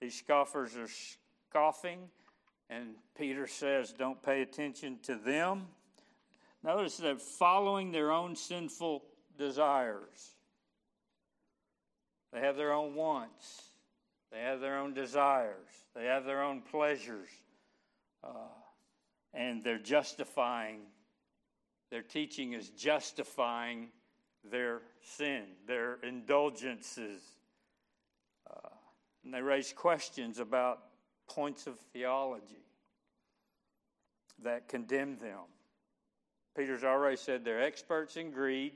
These 0.00 0.18
scoffers 0.18 0.76
are 0.76 0.88
scoffing, 1.50 2.00
and 2.68 2.94
Peter 3.16 3.46
says, 3.46 3.94
don't 3.96 4.22
pay 4.22 4.42
attention 4.42 4.98
to 5.04 5.14
them. 5.14 5.66
Notice 6.62 6.96
they're 6.96 7.16
following 7.16 7.92
their 7.92 8.10
own 8.10 8.34
sinful 8.34 9.04
desires. 9.38 10.34
They 12.32 12.40
have 12.40 12.56
their 12.56 12.72
own 12.72 12.94
wants, 12.94 13.62
they 14.32 14.40
have 14.40 14.60
their 14.60 14.78
own 14.78 14.92
desires, 14.92 15.68
they 15.94 16.04
have 16.06 16.24
their 16.24 16.42
own 16.42 16.60
pleasures, 16.60 17.28
uh, 18.24 18.48
and 19.32 19.62
they're 19.62 19.78
justifying 19.78 20.80
their 21.90 22.02
teaching 22.02 22.52
is 22.52 22.70
justifying 22.70 23.88
their 24.50 24.82
sin, 25.00 25.44
their 25.66 25.98
indulgences. 26.02 27.22
Uh, 28.48 28.68
and 29.24 29.34
they 29.34 29.42
raise 29.42 29.72
questions 29.72 30.38
about 30.38 30.80
points 31.28 31.66
of 31.66 31.78
theology 31.92 32.64
that 34.42 34.68
condemn 34.68 35.18
them. 35.18 35.40
Peter's 36.56 36.84
already 36.84 37.16
said 37.16 37.44
they're 37.44 37.62
experts 37.62 38.16
in 38.16 38.30
greed. 38.30 38.72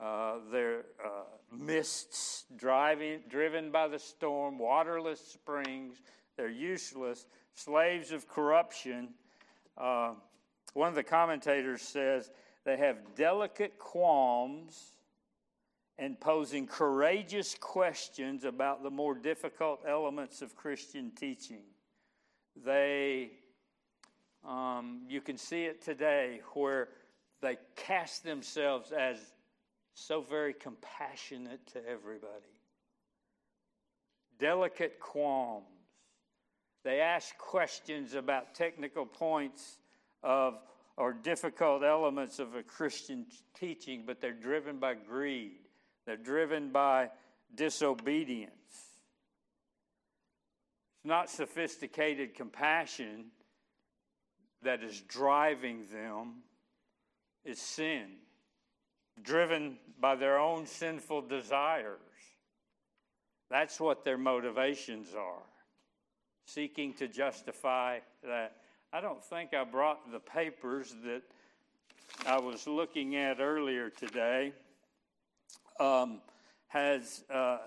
Uh, 0.00 0.36
they're 0.50 0.84
uh, 1.04 1.24
mists 1.52 2.44
driving, 2.56 3.20
driven 3.28 3.70
by 3.70 3.86
the 3.86 3.98
storm, 3.98 4.58
waterless 4.58 5.20
springs. 5.20 6.00
They're 6.36 6.48
useless, 6.48 7.26
slaves 7.54 8.10
of 8.10 8.26
corruption. 8.26 9.10
Uh, 9.76 10.14
one 10.74 10.88
of 10.88 10.94
the 10.94 11.02
commentators 11.02 11.82
says 11.82 12.30
they 12.64 12.76
have 12.76 13.14
delicate 13.16 13.78
qualms 13.78 14.92
and 15.98 16.18
posing 16.18 16.66
courageous 16.66 17.56
questions 17.60 18.44
about 18.44 18.82
the 18.82 18.90
more 18.90 19.14
difficult 19.14 19.80
elements 19.86 20.40
of 20.40 20.56
Christian 20.56 21.10
teaching. 21.10 21.62
They, 22.64 23.30
um, 24.46 25.02
you 25.08 25.20
can 25.20 25.36
see 25.36 25.64
it 25.64 25.82
today 25.82 26.40
where 26.54 26.88
they 27.42 27.58
cast 27.76 28.24
themselves 28.24 28.92
as 28.92 29.18
so 29.94 30.22
very 30.22 30.54
compassionate 30.54 31.66
to 31.72 31.86
everybody. 31.86 32.56
Delicate 34.38 34.98
qualms. 35.00 35.66
They 36.82 37.00
ask 37.00 37.36
questions 37.36 38.14
about 38.14 38.54
technical 38.54 39.04
points 39.04 39.76
of 40.22 40.58
or 40.96 41.12
difficult 41.12 41.82
elements 41.82 42.38
of 42.38 42.54
a 42.54 42.62
Christian 42.62 43.26
teaching, 43.58 44.04
but 44.06 44.20
they're 44.20 44.32
driven 44.32 44.78
by 44.78 44.94
greed. 44.94 45.52
They're 46.04 46.16
driven 46.16 46.70
by 46.70 47.10
disobedience. 47.54 48.50
It's 50.98 51.06
not 51.06 51.30
sophisticated 51.30 52.34
compassion 52.34 53.26
that 54.62 54.82
is 54.82 55.00
driving 55.00 55.86
them, 55.90 56.42
it's 57.46 57.62
sin, 57.62 58.06
driven 59.22 59.78
by 59.98 60.16
their 60.16 60.38
own 60.38 60.66
sinful 60.66 61.22
desires. 61.22 61.98
That's 63.50 63.80
what 63.80 64.04
their 64.04 64.18
motivations 64.18 65.14
are, 65.14 65.42
seeking 66.44 66.92
to 66.94 67.08
justify 67.08 68.00
that. 68.22 68.56
I 68.92 69.00
don't 69.00 69.22
think 69.22 69.54
I 69.54 69.62
brought 69.62 70.10
the 70.10 70.18
papers 70.18 70.96
that 71.04 71.22
I 72.26 72.40
was 72.40 72.66
looking 72.66 73.14
at 73.14 73.38
earlier 73.38 73.88
today. 73.88 74.52
Um, 75.78 76.20
has 76.66 77.22
uh, 77.32 77.58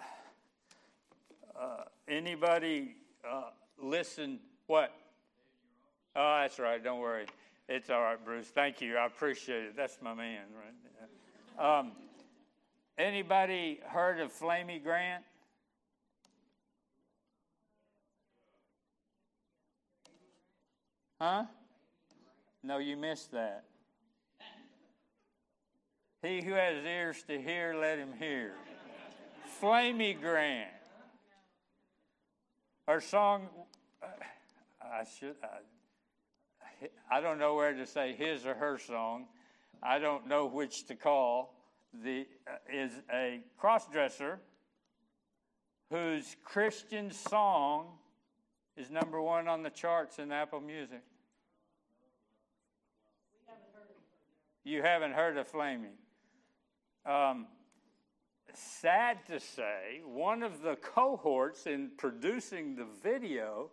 uh, 1.57 1.83
anybody 2.09 2.97
uh, 3.29 3.51
listened? 3.81 4.39
What? 4.67 4.93
Oh, 6.13 6.39
that's 6.41 6.59
right. 6.59 6.83
Don't 6.83 6.99
worry. 6.99 7.25
It's 7.69 7.89
all 7.89 8.01
right, 8.01 8.23
Bruce. 8.23 8.47
Thank 8.47 8.81
you. 8.81 8.97
I 8.97 9.05
appreciate 9.05 9.63
it. 9.63 9.77
That's 9.77 9.99
my 10.01 10.13
man, 10.13 10.41
right? 11.57 11.79
Um, 11.79 11.93
anybody 12.97 13.79
heard 13.85 14.19
of 14.19 14.29
Flamy 14.31 14.79
Grant? 14.79 15.23
Huh? 21.23 21.45
No, 22.63 22.79
you 22.79 22.97
missed 22.97 23.31
that. 23.31 23.63
He 26.21 26.41
who 26.41 26.51
has 26.51 26.83
ears 26.83 27.23
to 27.29 27.41
hear, 27.41 27.73
let 27.79 27.97
him 27.97 28.09
hear. 28.19 28.51
Flamy 29.61 30.15
Grant. 30.15 30.69
Her 32.89 32.99
song, 32.99 33.47
I 34.81 35.05
should, 35.17 35.35
I, 35.41 36.89
I 37.09 37.21
don't 37.21 37.39
know 37.39 37.55
where 37.55 37.71
to 37.71 37.85
say 37.85 38.11
his 38.11 38.45
or 38.45 38.55
her 38.55 38.77
song. 38.77 39.27
I 39.81 39.99
don't 39.99 40.27
know 40.27 40.45
which 40.47 40.87
to 40.87 40.95
call. 40.95 41.55
The 42.03 42.27
uh, 42.45 42.55
is 42.69 42.91
a 43.13 43.39
crossdresser 43.57 44.39
whose 45.89 46.35
Christian 46.43 47.11
song 47.11 47.99
is 48.75 48.89
number 48.89 49.21
one 49.21 49.47
on 49.47 49.63
the 49.63 49.69
charts 49.69 50.19
in 50.19 50.31
Apple 50.31 50.59
Music. 50.59 51.01
You 54.63 54.81
haven't 54.81 55.11
heard 55.11 55.37
of 55.37 55.47
Flaming. 55.47 55.97
Um, 57.05 57.47
sad 58.53 59.25
to 59.27 59.39
say, 59.39 60.01
one 60.05 60.41
of 60.41 60.61
the 60.61 60.77
cohorts 60.77 61.67
in 61.67 61.91
producing 61.97 62.75
the 62.75 62.87
video 63.03 63.71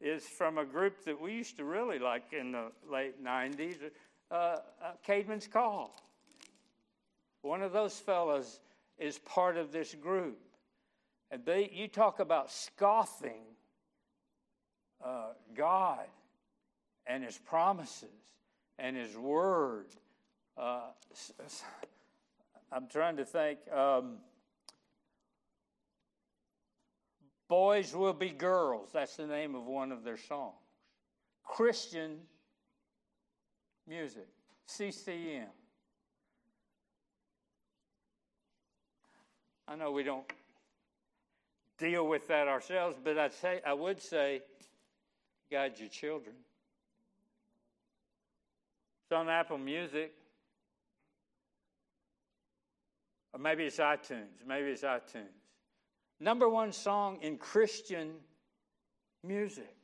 is 0.00 0.24
from 0.24 0.58
a 0.58 0.64
group 0.64 1.04
that 1.04 1.20
we 1.20 1.32
used 1.32 1.56
to 1.58 1.64
really 1.64 1.98
like 1.98 2.32
in 2.32 2.52
the 2.52 2.72
late 2.90 3.22
90s, 3.24 3.76
uh, 4.30 4.34
uh, 4.34 4.58
Caedmon's 5.06 5.46
Call. 5.46 5.96
One 7.42 7.62
of 7.62 7.72
those 7.72 7.98
fellows 7.98 8.60
is 8.98 9.18
part 9.20 9.56
of 9.56 9.70
this 9.70 9.94
group. 9.94 10.38
And 11.30 11.44
they, 11.44 11.70
you 11.72 11.88
talk 11.88 12.20
about 12.20 12.50
scoffing 12.50 13.53
uh, 15.02 15.28
God 15.54 16.06
and 17.06 17.24
His 17.24 17.38
promises 17.38 18.08
and 18.78 18.96
His 18.96 19.16
Word. 19.16 19.86
Uh, 20.56 20.82
I'm 22.72 22.88
trying 22.88 23.16
to 23.16 23.24
think. 23.24 23.58
Um, 23.72 24.16
Boys 27.48 27.94
Will 27.94 28.14
Be 28.14 28.30
Girls, 28.30 28.88
that's 28.92 29.16
the 29.16 29.26
name 29.26 29.54
of 29.54 29.66
one 29.66 29.92
of 29.92 30.02
their 30.02 30.16
songs. 30.16 30.54
Christian 31.44 32.16
music, 33.86 34.26
CCM. 34.66 35.46
I 39.68 39.76
know 39.76 39.92
we 39.92 40.02
don't 40.02 40.24
deal 41.78 42.06
with 42.06 42.28
that 42.28 42.48
ourselves, 42.48 42.96
but 43.02 43.18
I'd 43.18 43.32
say, 43.32 43.60
I 43.66 43.72
would 43.72 44.00
say, 44.00 44.42
guide 45.50 45.78
your 45.78 45.88
children. 45.88 46.34
It's 49.04 49.12
on 49.12 49.28
Apple 49.28 49.58
Music. 49.58 50.12
Or 53.32 53.40
maybe 53.40 53.64
it's 53.64 53.78
iTunes. 53.78 54.44
Maybe 54.46 54.68
it's 54.68 54.82
iTunes. 54.82 55.34
Number 56.20 56.48
one 56.48 56.72
song 56.72 57.18
in 57.20 57.36
Christian 57.36 58.12
music. 59.22 59.76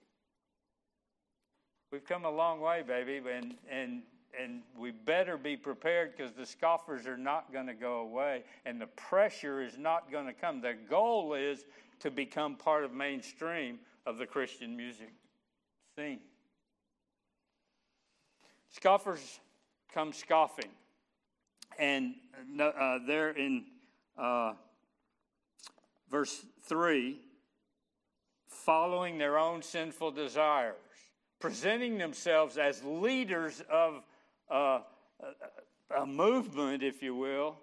We've 1.92 2.04
come 2.04 2.24
a 2.24 2.30
long 2.30 2.60
way, 2.60 2.82
baby, 2.86 3.16
and, 3.16 3.54
and, 3.68 4.02
and 4.40 4.60
we 4.78 4.92
better 4.92 5.36
be 5.36 5.56
prepared 5.56 6.16
because 6.16 6.32
the 6.32 6.46
scoffers 6.46 7.06
are 7.06 7.18
not 7.18 7.52
going 7.52 7.66
to 7.66 7.74
go 7.74 8.00
away 8.00 8.44
and 8.64 8.80
the 8.80 8.86
pressure 8.86 9.60
is 9.60 9.76
not 9.76 10.10
going 10.12 10.26
to 10.26 10.32
come. 10.32 10.60
The 10.60 10.76
goal 10.88 11.34
is 11.34 11.64
to 11.98 12.10
become 12.10 12.54
part 12.54 12.84
of 12.84 12.92
mainstream 12.92 13.80
of 14.06 14.18
the 14.18 14.26
Christian 14.26 14.76
music 14.76 15.10
scene. 16.00 16.20
Scoffers 18.70 19.40
come 19.92 20.12
scoffing 20.14 20.70
and 21.78 22.14
uh, 22.58 22.98
there 23.06 23.30
in 23.30 23.64
uh, 24.16 24.54
verse 26.10 26.46
3 26.64 27.18
following 28.48 29.18
their 29.18 29.38
own 29.38 29.62
sinful 29.62 30.10
desires, 30.12 30.74
presenting 31.38 31.98
themselves 31.98 32.56
as 32.56 32.82
leaders 32.82 33.62
of 33.70 34.02
uh, 34.50 34.80
a 35.98 36.06
movement, 36.06 36.82
if 36.82 37.02
you 37.02 37.14
will. 37.14 37.56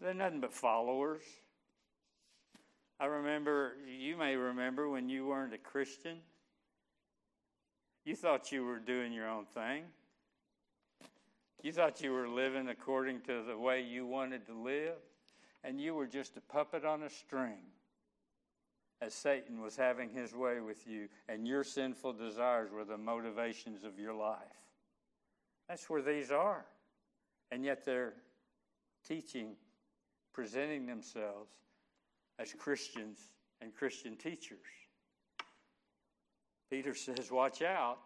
They're 0.00 0.14
nothing 0.14 0.40
but 0.40 0.52
followers. 0.52 1.22
I 3.00 3.06
remember, 3.06 3.72
you 3.86 4.16
may 4.16 4.36
remember 4.36 4.88
when 4.88 5.08
you 5.08 5.26
weren't 5.26 5.54
a 5.54 5.58
Christian, 5.58 6.18
you 8.06 8.14
thought 8.14 8.52
you 8.52 8.64
were 8.64 8.78
doing 8.78 9.12
your 9.12 9.28
own 9.28 9.44
thing. 9.44 9.82
You 11.62 11.72
thought 11.72 12.00
you 12.00 12.12
were 12.12 12.28
living 12.28 12.68
according 12.68 13.22
to 13.22 13.42
the 13.42 13.58
way 13.58 13.82
you 13.82 14.06
wanted 14.06 14.46
to 14.46 14.54
live, 14.54 14.94
and 15.64 15.80
you 15.80 15.94
were 15.94 16.06
just 16.06 16.36
a 16.36 16.40
puppet 16.40 16.84
on 16.84 17.02
a 17.02 17.10
string 17.10 17.58
as 19.02 19.12
Satan 19.12 19.60
was 19.60 19.76
having 19.76 20.08
his 20.08 20.34
way 20.34 20.60
with 20.60 20.86
you, 20.86 21.08
and 21.28 21.46
your 21.46 21.64
sinful 21.64 22.12
desires 22.12 22.70
were 22.70 22.84
the 22.84 22.96
motivations 22.96 23.82
of 23.82 23.98
your 23.98 24.14
life. 24.14 24.38
That's 25.68 25.90
where 25.90 26.00
these 26.00 26.30
are. 26.30 26.64
And 27.50 27.64
yet 27.64 27.84
they're 27.84 28.14
teaching, 29.06 29.56
presenting 30.32 30.86
themselves 30.86 31.52
as 32.38 32.54
Christians 32.54 33.28
and 33.60 33.74
Christian 33.74 34.16
teachers. 34.16 34.85
Peter 36.70 36.94
says, 36.94 37.30
Watch 37.30 37.62
out. 37.62 37.98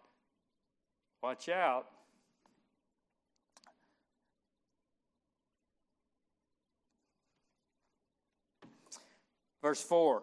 Watch 1.23 1.49
out. 1.49 1.87
Verse 9.63 9.83
4 9.83 10.23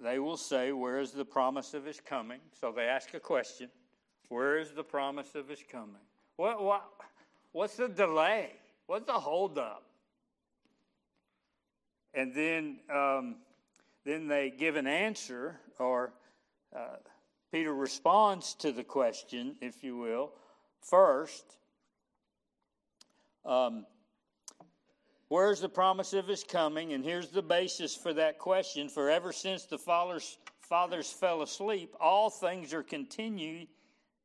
They 0.00 0.18
will 0.18 0.36
say, 0.36 0.72
Where 0.72 1.00
is 1.00 1.12
the 1.12 1.24
promise 1.24 1.74
of 1.74 1.84
his 1.84 2.00
coming? 2.00 2.40
So 2.60 2.72
they 2.72 2.84
ask 2.84 3.14
a 3.14 3.20
question 3.20 3.70
Where 4.28 4.58
is 4.58 4.72
the 4.72 4.84
promise 4.84 5.34
of 5.34 5.48
his 5.48 5.62
coming? 5.70 5.96
What, 6.36 6.62
what, 6.62 6.84
what's 7.52 7.76
the 7.76 7.88
delay? 7.88 8.52
What's 8.86 9.06
the 9.06 9.12
holdup? 9.12 9.82
And 12.14 12.34
then, 12.34 12.78
um, 12.92 13.36
then 14.04 14.28
they 14.28 14.50
give 14.50 14.76
an 14.76 14.86
answer, 14.86 15.60
or 15.78 16.12
uh, 16.74 16.96
Peter 17.52 17.74
responds 17.74 18.54
to 18.54 18.72
the 18.72 18.84
question, 18.84 19.56
if 19.60 19.82
you 19.82 19.96
will, 19.96 20.32
first. 20.80 21.56
Um, 23.44 23.86
Where's 25.28 25.60
the 25.60 25.68
promise 25.68 26.14
of 26.14 26.26
his 26.26 26.42
coming? 26.42 26.94
And 26.94 27.04
here's 27.04 27.28
the 27.28 27.42
basis 27.42 27.94
for 27.94 28.14
that 28.14 28.38
question. 28.38 28.88
For 28.88 29.10
ever 29.10 29.30
since 29.30 29.66
the 29.66 29.76
fathers, 29.76 30.38
fathers 30.60 31.12
fell 31.12 31.42
asleep, 31.42 31.94
all 32.00 32.30
things 32.30 32.72
are 32.72 32.82
continue, 32.82 33.66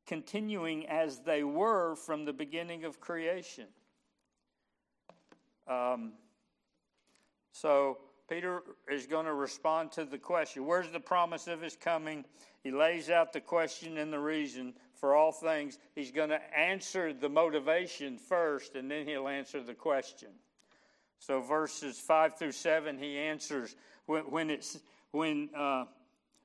continuing 0.07 0.87
as 0.87 1.19
they 1.19 1.43
were 1.43 1.95
from 1.97 2.23
the 2.23 2.31
beginning 2.31 2.85
of 2.85 3.01
creation. 3.01 3.65
Um, 5.67 6.13
so 7.51 7.97
Peter 8.29 8.63
is 8.89 9.05
going 9.05 9.25
to 9.25 9.33
respond 9.33 9.91
to 9.93 10.05
the 10.05 10.17
question 10.17 10.65
Where's 10.65 10.89
the 10.89 10.99
promise 10.99 11.47
of 11.47 11.61
his 11.61 11.75
coming? 11.75 12.25
He 12.63 12.71
lays 12.71 13.09
out 13.09 13.33
the 13.33 13.41
question 13.41 13.97
and 13.97 14.11
the 14.11 14.19
reason 14.19 14.73
for 14.93 15.15
all 15.15 15.31
things. 15.31 15.77
He's 15.95 16.11
going 16.11 16.29
to 16.29 16.39
answer 16.57 17.11
the 17.11 17.27
motivation 17.27 18.17
first, 18.17 18.75
and 18.75 18.89
then 18.89 19.05
he'll 19.05 19.27
answer 19.27 19.61
the 19.61 19.73
question. 19.73 20.29
So 21.19 21.41
verses 21.41 21.99
five 21.99 22.37
through 22.37 22.53
seven, 22.53 22.97
he 22.97 23.17
answers 23.17 23.75
when, 24.05 24.23
when 24.23 24.49
it's 24.49 24.79
when 25.11 25.49
uh, 25.55 25.85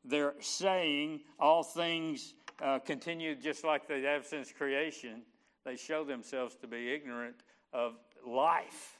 they're 0.04 0.34
saying 0.40 1.20
all 1.38 1.62
things 1.62 2.34
uh, 2.60 2.78
continue 2.80 3.34
just 3.34 3.64
like 3.64 3.86
they 3.86 4.02
have 4.02 4.26
since 4.26 4.52
creation. 4.52 5.22
They 5.64 5.76
show 5.76 6.04
themselves 6.04 6.54
to 6.56 6.66
be 6.66 6.92
ignorant 6.92 7.36
of 7.72 7.94
life, 8.26 8.98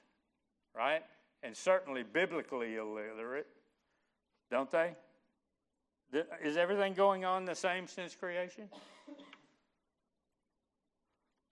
right? 0.77 1.03
And 1.43 1.57
certainly 1.57 2.03
biblically 2.03 2.77
illiterate, 2.77 3.47
don't 4.51 4.71
they? 4.71 4.97
Is 6.43 6.57
everything 6.57 6.95
going 6.95 7.25
on 7.25 7.45
the 7.45 7.55
same 7.55 7.87
since 7.87 8.15
creation? 8.15 8.69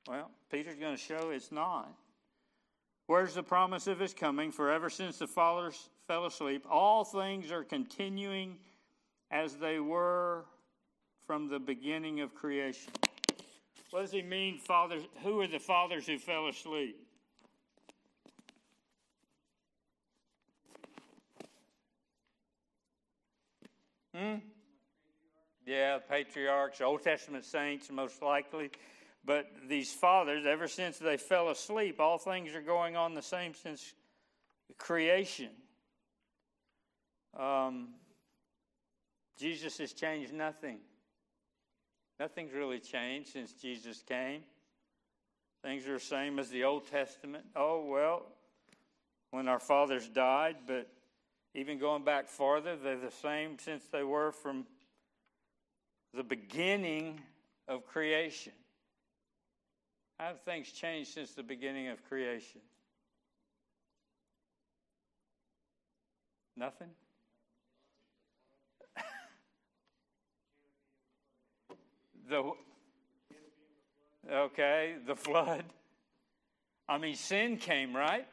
Well, 0.08 0.30
Peter's 0.50 0.76
going 0.76 0.96
to 0.96 1.00
show 1.00 1.30
it's 1.30 1.52
not. 1.52 1.88
Where's 3.06 3.34
the 3.34 3.42
promise 3.42 3.86
of 3.86 4.00
his 4.00 4.12
coming? 4.12 4.50
For 4.50 4.72
ever 4.72 4.90
since 4.90 5.18
the 5.18 5.26
fathers 5.28 5.90
fell 6.08 6.26
asleep, 6.26 6.66
all 6.68 7.04
things 7.04 7.52
are 7.52 7.62
continuing 7.62 8.56
as 9.30 9.56
they 9.56 9.78
were 9.78 10.44
from 11.26 11.48
the 11.48 11.58
beginning 11.58 12.20
of 12.20 12.34
creation. 12.34 12.92
What 13.90 14.00
does 14.00 14.12
he 14.12 14.22
mean, 14.22 14.58
fathers? 14.58 15.02
Who 15.22 15.40
are 15.40 15.46
the 15.46 15.60
fathers 15.60 16.06
who 16.06 16.18
fell 16.18 16.48
asleep? 16.48 17.05
Hmm? 24.16 24.36
Yeah, 25.66 25.98
patriarchs, 26.08 26.80
Old 26.80 27.02
Testament 27.02 27.44
saints, 27.44 27.90
most 27.90 28.22
likely. 28.22 28.70
But 29.24 29.46
these 29.68 29.92
fathers, 29.92 30.46
ever 30.46 30.68
since 30.68 30.98
they 30.98 31.16
fell 31.16 31.50
asleep, 31.50 32.00
all 32.00 32.16
things 32.16 32.54
are 32.54 32.62
going 32.62 32.96
on 32.96 33.14
the 33.14 33.22
same 33.22 33.52
since 33.52 33.92
creation. 34.78 35.50
Um, 37.38 37.88
Jesus 39.36 39.76
has 39.78 39.92
changed 39.92 40.32
nothing. 40.32 40.78
Nothing's 42.18 42.54
really 42.54 42.78
changed 42.78 43.30
since 43.32 43.52
Jesus 43.52 44.02
came. 44.02 44.42
Things 45.62 45.86
are 45.86 45.94
the 45.94 46.00
same 46.00 46.38
as 46.38 46.48
the 46.48 46.64
Old 46.64 46.86
Testament. 46.90 47.44
Oh, 47.54 47.84
well, 47.84 48.22
when 49.32 49.48
our 49.48 49.60
fathers 49.60 50.08
died, 50.08 50.56
but 50.66 50.88
even 51.56 51.78
going 51.78 52.04
back 52.04 52.28
farther, 52.28 52.76
they're 52.76 52.98
the 52.98 53.10
same 53.10 53.58
since 53.58 53.82
they 53.90 54.02
were 54.02 54.30
from 54.30 54.66
the 56.12 56.22
beginning 56.22 57.18
of 57.66 57.86
creation. 57.86 58.52
How 60.18 60.26
have 60.26 60.42
things 60.42 60.70
changed 60.70 61.14
since 61.14 61.32
the 61.32 61.42
beginning 61.42 61.88
of 61.88 62.06
creation? 62.08 62.60
Nothing? 66.58 66.90
the 72.28 72.52
okay, 74.30 74.96
the 75.06 75.16
flood. 75.16 75.64
I 76.86 76.98
mean, 76.98 77.14
sin 77.14 77.56
came, 77.56 77.96
right? 77.96 78.26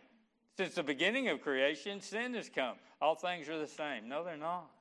Since 0.57 0.75
the 0.75 0.83
beginning 0.83 1.29
of 1.29 1.41
creation, 1.41 2.01
sin 2.01 2.33
has 2.33 2.49
come. 2.49 2.75
All 3.03 3.15
things 3.15 3.49
are 3.49 3.59
the 3.59 3.67
same. 3.67 4.07
No, 4.07 4.23
they're 4.23 4.37
not. 4.37 4.71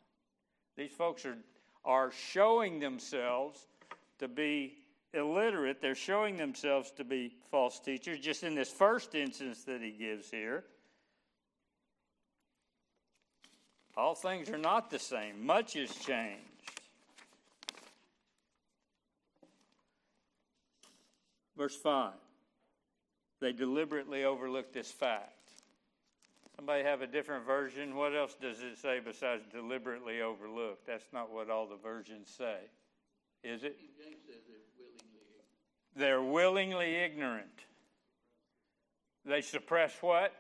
These 0.77 0.93
folks 0.93 1.27
are, 1.27 1.37
are 1.85 2.13
showing 2.13 2.79
themselves 2.79 3.67
to 4.21 4.29
be 4.29 4.75
illiterate. 5.13 5.81
They're 5.83 5.97
showing 5.97 6.37
themselves 6.37 6.93
to 6.99 7.05
be 7.05 7.35
false 7.51 7.81
teachers, 7.81 8.21
just 8.21 8.45
in 8.45 8.55
this 8.55 8.71
first 8.71 9.17
instance 9.17 9.65
that 9.65 9.83
he 9.83 9.91
gives 9.91 10.31
here. 10.31 10.63
All 13.97 14.15
things 14.15 14.49
are 14.51 14.57
not 14.57 14.89
the 14.89 15.01
same, 15.01 15.45
much 15.45 15.73
has 15.73 15.93
changed. 15.93 16.45
Verse 21.57 21.75
5 21.75 22.13
They 23.41 23.51
deliberately 23.51 24.23
overlooked 24.23 24.75
this 24.75 24.93
fact. 24.93 25.42
Somebody 26.63 26.85
have 26.85 27.03
a 27.03 27.09
different 27.09 27.45
version? 27.45 27.97
What 27.97 28.15
else 28.15 28.37
does 28.41 28.61
it 28.61 28.79
say 28.79 29.01
besides 29.05 29.43
deliberately 29.53 30.23
overlooked? 30.23 30.87
That's 30.87 31.13
not 31.13 31.33
what 31.33 31.51
all 31.51 31.67
the 31.67 31.75
versions 31.75 32.33
say, 32.39 32.55
is 33.43 33.65
it? 33.65 33.77
They're 35.97 36.23
willingly 36.23 36.95
ignorant. 36.95 37.65
They 39.25 39.41
suppress 39.41 39.93
what? 40.01 40.33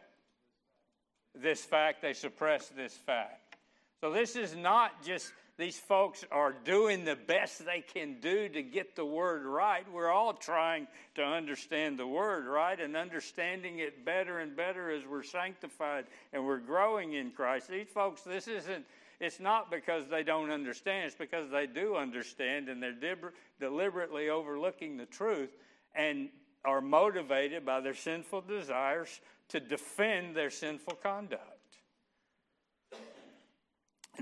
This 1.35 1.65
fact. 1.65 2.03
They 2.03 2.13
suppress 2.13 2.69
this 2.69 2.95
fact. 2.95 3.57
So 4.01 4.13
this 4.13 4.37
is 4.37 4.55
not 4.55 5.05
just 5.05 5.33
these 5.59 5.79
folks 5.79 6.25
are 6.33 6.55
doing 6.65 7.05
the 7.05 7.17
best 7.17 7.65
they 7.65 7.83
can 7.83 8.21
do 8.21 8.49
to 8.49 8.63
get 8.63 8.97
the 8.97 9.05
word 9.05 9.45
right. 9.45 9.85
We're 9.93 10.11
all 10.11 10.33
trying 10.33 10.87
to 11.15 11.23
understand 11.23 11.99
the 11.99 12.07
word 12.07 12.47
right 12.47 12.81
and 12.81 12.97
understanding 12.97 13.79
it 13.79 14.05
better 14.05 14.39
and 14.39 14.57
better 14.57 14.91
as 14.91 15.07
we're 15.07 15.23
sanctified 15.23 16.07
and 16.33 16.45
we're 16.47 16.59
growing 16.59 17.13
in 17.13 17.31
Christ. 17.31 17.69
These 17.69 17.89
folks, 17.89 18.23
this 18.23 18.49
isn't 18.49 18.85
it's 19.23 19.39
not 19.39 19.71
because 19.71 20.09
they 20.09 20.25
don't 20.25 20.51
understand, 20.51 21.07
it's 21.07 21.15
because 21.15 21.49
they 21.49 21.69
do 21.69 21.95
understand 21.95 22.69
and 22.69 22.83
they're 22.83 23.17
deliberately 23.61 24.31
overlooking 24.31 24.97
the 24.97 25.07
truth 25.07 25.57
and 25.95 26.29
are 26.65 26.81
motivated 26.81 27.65
by 27.65 27.81
their 27.81 27.95
sinful 27.95 28.41
desires 28.41 29.21
to 29.51 29.61
defend 29.61 30.35
their 30.35 30.51
sinful 30.51 30.95
conduct. 30.95 31.52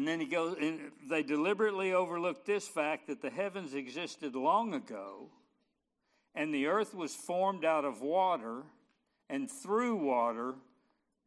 And 0.00 0.08
then 0.08 0.18
he 0.18 0.24
goes, 0.24 0.56
and 0.58 0.92
they 1.10 1.22
deliberately 1.22 1.92
overlooked 1.92 2.46
this 2.46 2.66
fact 2.66 3.08
that 3.08 3.20
the 3.20 3.28
heavens 3.28 3.74
existed 3.74 4.34
long 4.34 4.72
ago, 4.72 5.28
and 6.34 6.54
the 6.54 6.68
earth 6.68 6.94
was 6.94 7.14
formed 7.14 7.66
out 7.66 7.84
of 7.84 8.00
water 8.00 8.62
and 9.28 9.50
through 9.50 9.96
water 9.96 10.54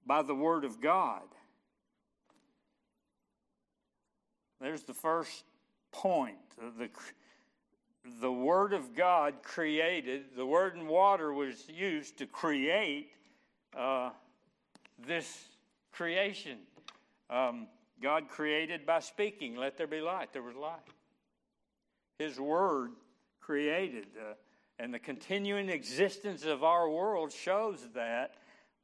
by 0.07 0.23
the 0.23 0.33
word 0.33 0.65
of 0.65 0.81
God. 0.81 1.21
There's 4.59 4.81
the 4.81 4.95
first 4.95 5.43
point. 5.91 6.37
The, 6.79 6.89
the 8.21 8.31
Word 8.31 8.73
of 8.73 8.95
God 8.95 9.43
created, 9.43 10.35
the 10.35 10.47
Word 10.47 10.75
and 10.75 10.87
water 10.87 11.31
was 11.31 11.69
used 11.69 12.17
to 12.17 12.25
create 12.25 13.11
uh, 13.77 14.09
this 15.05 15.45
creation. 15.91 16.57
Um, 17.29 17.67
God 18.03 18.27
created 18.29 18.85
by 18.85 18.99
speaking, 18.99 19.55
let 19.55 19.77
there 19.77 19.87
be 19.87 20.01
light. 20.01 20.33
There 20.33 20.43
was 20.43 20.55
light. 20.55 20.79
His 22.19 22.39
Word 22.39 22.91
created. 23.39 24.07
Uh, 24.19 24.33
and 24.77 24.93
the 24.93 24.99
continuing 24.99 25.69
existence 25.69 26.45
of 26.45 26.63
our 26.63 26.89
world 26.89 27.31
shows 27.31 27.79
that 27.95 28.35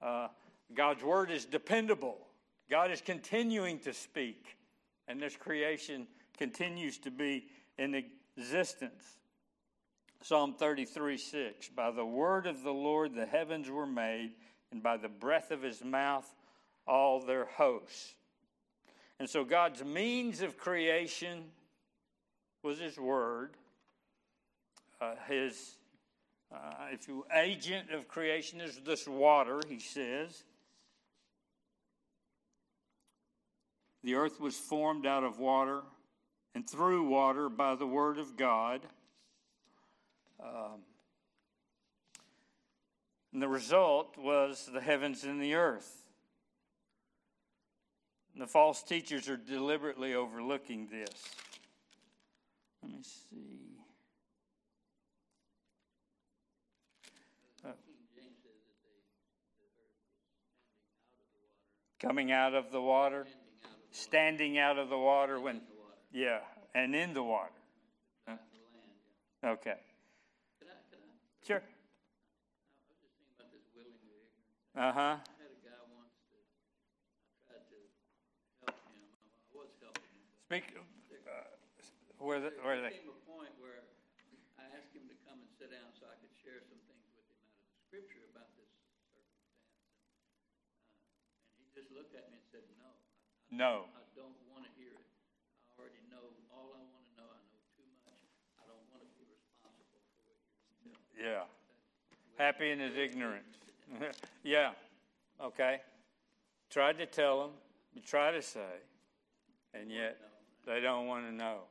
uh, 0.01 0.29
God's 0.73 1.03
Word 1.03 1.29
is 1.29 1.45
dependable. 1.45 2.17
God 2.69 2.89
is 2.91 3.01
continuing 3.01 3.79
to 3.79 3.93
speak 3.93 4.55
and 5.09 5.19
this 5.19 5.35
creation 5.35 6.07
continues 6.37 6.99
to 6.99 7.11
be 7.11 7.47
in 7.77 7.95
existence. 8.37 9.03
Psalm 10.21 10.53
33 10.53 11.17
6 11.17 11.69
By 11.69 11.91
the 11.91 12.05
word 12.05 12.45
of 12.45 12.63
the 12.63 12.71
Lord 12.71 13.15
the 13.15 13.25
heavens 13.25 13.69
were 13.69 13.87
made, 13.87 14.33
and 14.71 14.81
by 14.81 14.95
the 14.95 15.09
breath 15.09 15.51
of 15.51 15.63
his 15.63 15.83
mouth 15.83 16.31
all 16.87 17.19
their 17.19 17.45
hosts. 17.45 18.13
And 19.19 19.29
so 19.29 19.43
God's 19.43 19.83
means 19.83 20.41
of 20.41 20.57
creation 20.57 21.43
was 22.63 22.79
his 22.79 22.97
word. 22.97 23.51
Uh, 25.01 25.15
his 25.27 25.77
uh, 26.51 26.87
if 26.91 27.07
you 27.07 27.25
agent 27.35 27.91
of 27.91 28.07
creation 28.07 28.59
is 28.59 28.79
this 28.85 29.07
water, 29.07 29.61
he 29.67 29.79
says. 29.79 30.43
The 34.03 34.15
earth 34.15 34.39
was 34.39 34.55
formed 34.55 35.05
out 35.05 35.23
of 35.23 35.39
water 35.39 35.81
and 36.55 36.67
through 36.67 37.03
water 37.03 37.49
by 37.49 37.75
the 37.75 37.85
word 37.85 38.17
of 38.17 38.35
God. 38.35 38.81
Um, 40.41 40.79
and 43.33 43.41
the 43.41 43.47
result 43.47 44.17
was 44.17 44.69
the 44.73 44.81
heavens 44.81 45.23
and 45.23 45.41
the 45.41 45.53
earth. 45.53 46.03
The 48.39 48.47
false 48.47 48.81
teachers 48.81 49.27
are 49.27 49.35
deliberately 49.35 50.15
overlooking 50.15 50.87
this. 50.89 51.09
Let 52.81 52.91
me 52.93 53.03
see. 53.03 53.59
coming 61.99 62.31
out 62.31 62.53
of 62.53 62.71
the 62.71 62.81
water, 62.81 63.27
standing 63.91 64.57
out 64.57 64.79
of 64.79 64.87
the 64.87 64.97
water 64.97 65.37
when, 65.37 65.59
yeah, 66.13 66.39
and 66.73 66.95
in 66.95 67.13
the 67.13 67.21
water. 67.21 67.51
Okay. 69.43 69.75
Sure. 71.45 71.61
Uh 74.77 74.91
huh. 74.93 75.15
Speak. 80.49 80.73
Uh, 80.73 81.45
where 82.17 82.41
the, 82.41 82.49
where 82.65 82.81
they? 82.81 82.89
came 82.89 83.05
a 83.05 83.21
point 83.29 83.53
where 83.61 83.85
I 84.57 84.65
asked 84.73 84.89
him 84.97 85.05
to 85.05 85.13
come 85.29 85.37
and 85.37 85.49
sit 85.61 85.69
down 85.69 85.93
so 85.93 86.09
I 86.09 86.17
could 86.17 86.33
share 86.41 86.57
some 86.65 86.81
things 86.89 87.05
with 87.13 87.21
him 87.29 87.37
out 87.45 87.53
of 87.53 87.69
the 87.69 87.77
scripture 87.85 88.25
about 88.33 88.49
this 88.57 88.65
circumstance, 88.81 89.29
and, 89.45 89.61
uh, 90.41 91.53
and 91.53 91.61
he 91.61 91.69
just 91.69 91.93
looked 91.93 92.17
at 92.17 92.33
me 92.33 92.41
and 92.41 92.47
said, 92.49 92.65
no. 92.81 92.89
I, 92.89 93.53
no. 93.53 93.93
I 93.93 94.01
don't 94.17 94.33
want 94.49 94.65
to 94.65 94.73
hear 94.73 94.89
it. 94.89 95.05
I 95.69 95.85
already 95.85 96.01
know 96.09 96.33
all 96.49 96.73
I 96.73 96.81
want 96.81 97.05
to 97.05 97.13
know. 97.21 97.29
I 97.29 97.45
know 97.45 97.61
too 97.77 97.85
much. 98.01 98.17
I 98.57 98.65
don't 98.65 98.81
want 98.89 99.05
to 99.05 99.09
be 99.21 99.29
responsible 99.29 100.01
for 100.01 100.33
what 100.33 100.41
you're. 100.81 100.97
Yeah. 101.13 101.45
Happy 102.41 102.73
in 102.73 102.81
his 102.81 102.97
ignorance. 102.97 103.53
yeah. 104.41 104.73
Okay. 105.37 105.85
Tried 106.73 106.97
to 106.97 107.05
tell 107.05 107.45
him, 107.45 107.53
you 107.93 108.01
try 108.01 108.33
to 108.33 108.41
say, 108.41 108.81
and 109.77 109.93
yet 109.93 110.17
they 110.69 110.79
don't 110.79 111.07
want 111.07 111.25
to 111.25 111.33
know. 111.33 111.61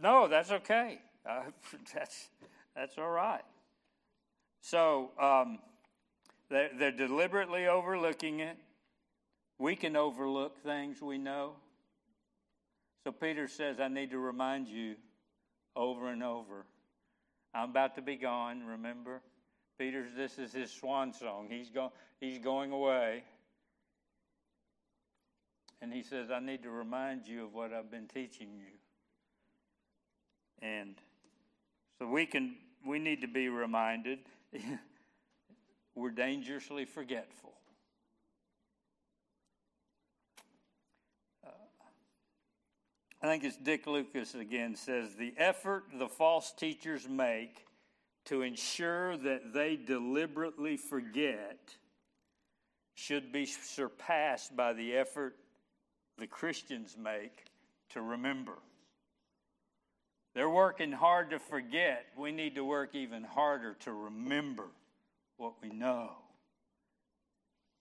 No, 0.00 0.26
that's 0.26 0.50
okay. 0.50 0.98
Uh, 1.24 1.44
that's 1.94 2.28
that's 2.74 2.98
all 2.98 3.10
right. 3.10 3.44
So 4.60 5.10
um, 5.20 5.58
they're, 6.50 6.70
they're 6.76 6.90
deliberately 6.90 7.66
overlooking 7.66 8.40
it. 8.40 8.56
We 9.58 9.76
can 9.76 9.94
overlook 9.94 10.62
things 10.64 11.00
we 11.00 11.18
know. 11.18 11.52
So 13.04 13.12
Peter 13.12 13.46
says, 13.46 13.78
I 13.78 13.88
need 13.88 14.10
to 14.10 14.18
remind 14.18 14.68
you 14.68 14.96
over 15.76 16.08
and 16.08 16.22
over. 16.22 16.66
I'm 17.54 17.70
about 17.70 17.94
to 17.96 18.02
be 18.02 18.16
gone, 18.16 18.64
remember? 18.64 19.20
Peter's 19.78 20.08
this 20.16 20.38
is 20.38 20.52
his 20.52 20.70
swan 20.72 21.12
song. 21.12 21.46
He's 21.48 21.70
go, 21.70 21.92
he's 22.20 22.38
going 22.38 22.72
away. 22.72 23.24
And 25.82 25.92
he 25.92 26.04
says, 26.04 26.30
I 26.30 26.38
need 26.38 26.62
to 26.62 26.70
remind 26.70 27.26
you 27.26 27.44
of 27.44 27.54
what 27.54 27.72
I've 27.72 27.90
been 27.90 28.06
teaching 28.06 28.50
you. 28.56 28.72
And 30.66 30.94
so 31.98 32.06
we 32.06 32.24
can 32.24 32.54
we 32.86 33.00
need 33.00 33.20
to 33.22 33.26
be 33.26 33.48
reminded. 33.48 34.20
we're 35.96 36.10
dangerously 36.10 36.84
forgetful. 36.84 37.52
Uh, 41.44 41.50
I 43.20 43.26
think 43.26 43.42
it's 43.42 43.56
Dick 43.56 43.88
Lucas 43.88 44.36
again 44.36 44.76
says 44.76 45.16
the 45.16 45.34
effort 45.36 45.82
the 45.98 46.08
false 46.08 46.52
teachers 46.52 47.08
make 47.08 47.66
to 48.26 48.42
ensure 48.42 49.16
that 49.16 49.52
they 49.52 49.74
deliberately 49.74 50.76
forget 50.76 51.74
should 52.94 53.32
be 53.32 53.46
surpassed 53.46 54.56
by 54.56 54.72
the 54.72 54.94
effort 54.94 55.34
the 56.22 56.28
Christians 56.28 56.96
make 56.96 57.46
to 57.90 58.00
remember. 58.00 58.52
They're 60.36 60.48
working 60.48 60.92
hard 60.92 61.30
to 61.30 61.40
forget. 61.40 62.06
We 62.16 62.30
need 62.30 62.54
to 62.54 62.64
work 62.64 62.94
even 62.94 63.24
harder 63.24 63.74
to 63.80 63.92
remember 63.92 64.68
what 65.36 65.54
we 65.60 65.70
know. 65.70 66.10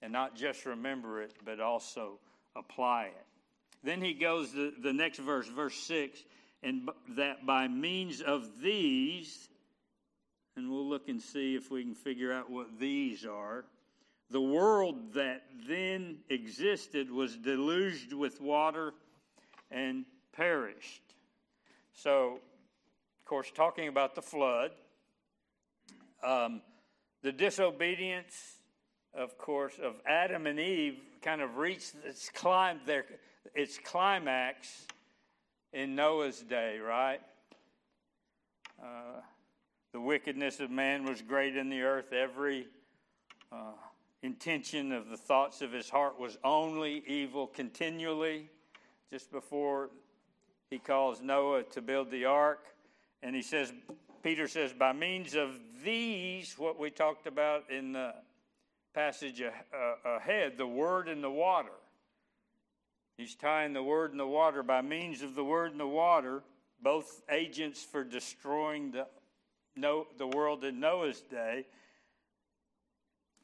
And 0.01 0.11
not 0.11 0.35
just 0.35 0.65
remember 0.65 1.21
it, 1.21 1.33
but 1.45 1.59
also 1.59 2.17
apply 2.55 3.11
it. 3.15 3.25
Then 3.83 4.01
he 4.01 4.15
goes 4.15 4.53
to 4.53 4.73
the 4.81 4.91
next 4.91 5.19
verse, 5.19 5.47
verse 5.47 5.75
6, 5.75 6.19
and 6.63 6.89
that 7.09 7.45
by 7.45 7.67
means 7.67 8.21
of 8.21 8.59
these, 8.59 9.49
and 10.57 10.71
we'll 10.71 10.89
look 10.89 11.09
and 11.09 11.21
see 11.21 11.53
if 11.53 11.69
we 11.69 11.83
can 11.83 11.93
figure 11.93 12.33
out 12.33 12.49
what 12.49 12.79
these 12.79 13.23
are. 13.23 13.65
The 14.31 14.41
world 14.41 15.13
that 15.15 15.43
then 15.67 16.19
existed 16.29 17.11
was 17.11 17.35
deluged 17.35 18.13
with 18.13 18.39
water 18.39 18.93
and 19.69 20.05
perished. 20.33 21.01
So, 21.93 22.39
of 23.19 23.25
course, 23.25 23.51
talking 23.53 23.89
about 23.89 24.15
the 24.15 24.21
flood, 24.21 24.71
um, 26.23 26.61
the 27.23 27.33
disobedience, 27.33 28.59
of 29.13 29.37
course, 29.37 29.77
of 29.83 29.95
Adam 30.07 30.47
and 30.47 30.59
Eve 30.61 30.99
kind 31.21 31.41
of 31.41 31.57
reached 31.57 31.95
its, 32.05 32.29
climb, 32.29 32.79
their, 32.85 33.03
its 33.53 33.77
climax 33.83 34.87
in 35.73 35.93
Noah's 35.93 36.39
day, 36.39 36.79
right? 36.79 37.19
Uh, 38.81 39.19
the 39.91 39.99
wickedness 39.99 40.61
of 40.61 40.71
man 40.71 41.03
was 41.03 41.21
great 41.21 41.57
in 41.57 41.69
the 41.69 41.81
earth. 41.81 42.13
Every 42.13 42.67
uh, 43.51 43.73
intention 44.23 44.91
of 44.91 45.09
the 45.09 45.17
thoughts 45.17 45.61
of 45.61 45.71
his 45.71 45.89
heart 45.89 46.19
was 46.19 46.37
only 46.43 47.03
evil 47.07 47.47
continually. 47.47 48.49
Just 49.09 49.31
before 49.31 49.89
he 50.69 50.79
calls 50.79 51.21
Noah 51.21 51.63
to 51.63 51.81
build 51.81 52.11
the 52.11 52.25
ark, 52.25 52.65
and 53.21 53.35
he 53.35 53.41
says, 53.41 53.73
Peter 54.23 54.47
says, 54.47 54.73
by 54.73 54.93
means 54.93 55.35
of 55.35 55.59
these, 55.83 56.55
what 56.57 56.79
we 56.79 56.89
talked 56.89 57.27
about 57.27 57.69
in 57.69 57.93
the 57.93 58.13
passage 58.93 59.41
ahead, 60.03 60.57
the 60.57 60.67
word 60.67 61.07
and 61.07 61.23
the 61.23 61.29
water. 61.29 61.71
He's 63.17 63.35
tying 63.35 63.73
the 63.73 63.83
word 63.83 64.11
and 64.11 64.19
the 64.19 64.27
water 64.27 64.63
by 64.63 64.81
means 64.81 65.21
of 65.21 65.35
the 65.35 65.43
word 65.43 65.71
and 65.71 65.79
the 65.79 65.87
water, 65.87 66.43
both 66.81 67.21
agents 67.29 67.83
for 67.83 68.03
destroying 68.03 68.91
the, 68.91 69.07
the 70.17 70.27
world 70.27 70.63
in 70.63 70.79
Noah's 70.79 71.21
day. 71.21 71.65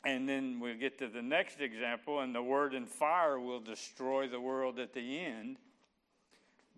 And 0.05 0.27
then 0.27 0.59
we'll 0.59 0.77
get 0.77 0.99
to 0.99 1.07
the 1.07 1.21
next 1.21 1.59
example, 1.59 2.21
and 2.21 2.33
the 2.33 2.41
word 2.41 2.73
and 2.73 2.87
fire 2.87 3.39
will 3.39 3.59
destroy 3.59 4.27
the 4.27 4.39
world 4.39 4.79
at 4.79 4.93
the 4.93 5.19
end. 5.19 5.57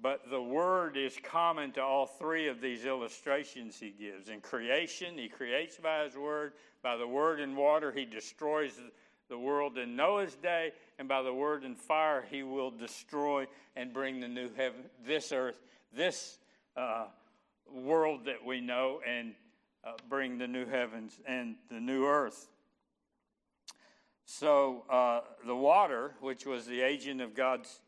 But 0.02 0.30
the 0.30 0.42
word 0.42 0.96
is 0.96 1.18
common 1.22 1.74
to 1.74 1.84
all 1.84 2.06
three 2.06 2.48
of 2.48 2.62
these 2.62 2.86
illustrations 2.86 3.78
he 3.80 3.92
gives. 3.92 4.30
In 4.30 4.40
creation, 4.40 5.18
he 5.18 5.28
creates 5.28 5.78
by 5.78 6.06
his 6.06 6.16
word. 6.16 6.54
By 6.82 6.96
the 6.96 7.08
word 7.08 7.42
and 7.42 7.58
water, 7.58 7.92
he 7.92 8.06
destroys 8.06 8.80
the 9.28 9.38
world 9.38 9.78
in 9.78 9.98
Noah's 9.98 10.36
day. 10.36 10.72
And 10.98 11.10
by 11.10 11.22
the 11.22 11.34
word 11.34 11.64
and 11.64 11.78
fire, 11.78 12.26
he 12.32 12.44
will 12.44 12.72
destroy 12.72 13.46
and 13.76 13.94
bring 13.94 14.22
the 14.22 14.28
new 14.30 14.50
heaven, 14.56 14.86
this 15.06 15.34
earth, 15.34 15.62
this 15.94 16.40
uh, 16.78 17.08
world 17.70 18.24
that 18.26 18.44
we 18.46 18.62
know, 18.62 19.02
and 19.06 19.34
uh, 19.84 19.92
bring 20.08 20.38
the 20.38 20.48
new 20.48 20.66
heavens 20.66 21.20
and 21.28 21.56
the 21.70 21.80
new 21.80 22.06
earth. 22.06 22.48
So 24.32 24.84
uh, 24.92 25.22
the 25.48 25.56
water, 25.56 26.14
which 26.22 26.46
was 26.46 26.68
the 26.68 26.82
agent 26.82 27.20
of 27.20 27.34
God's 27.34 27.80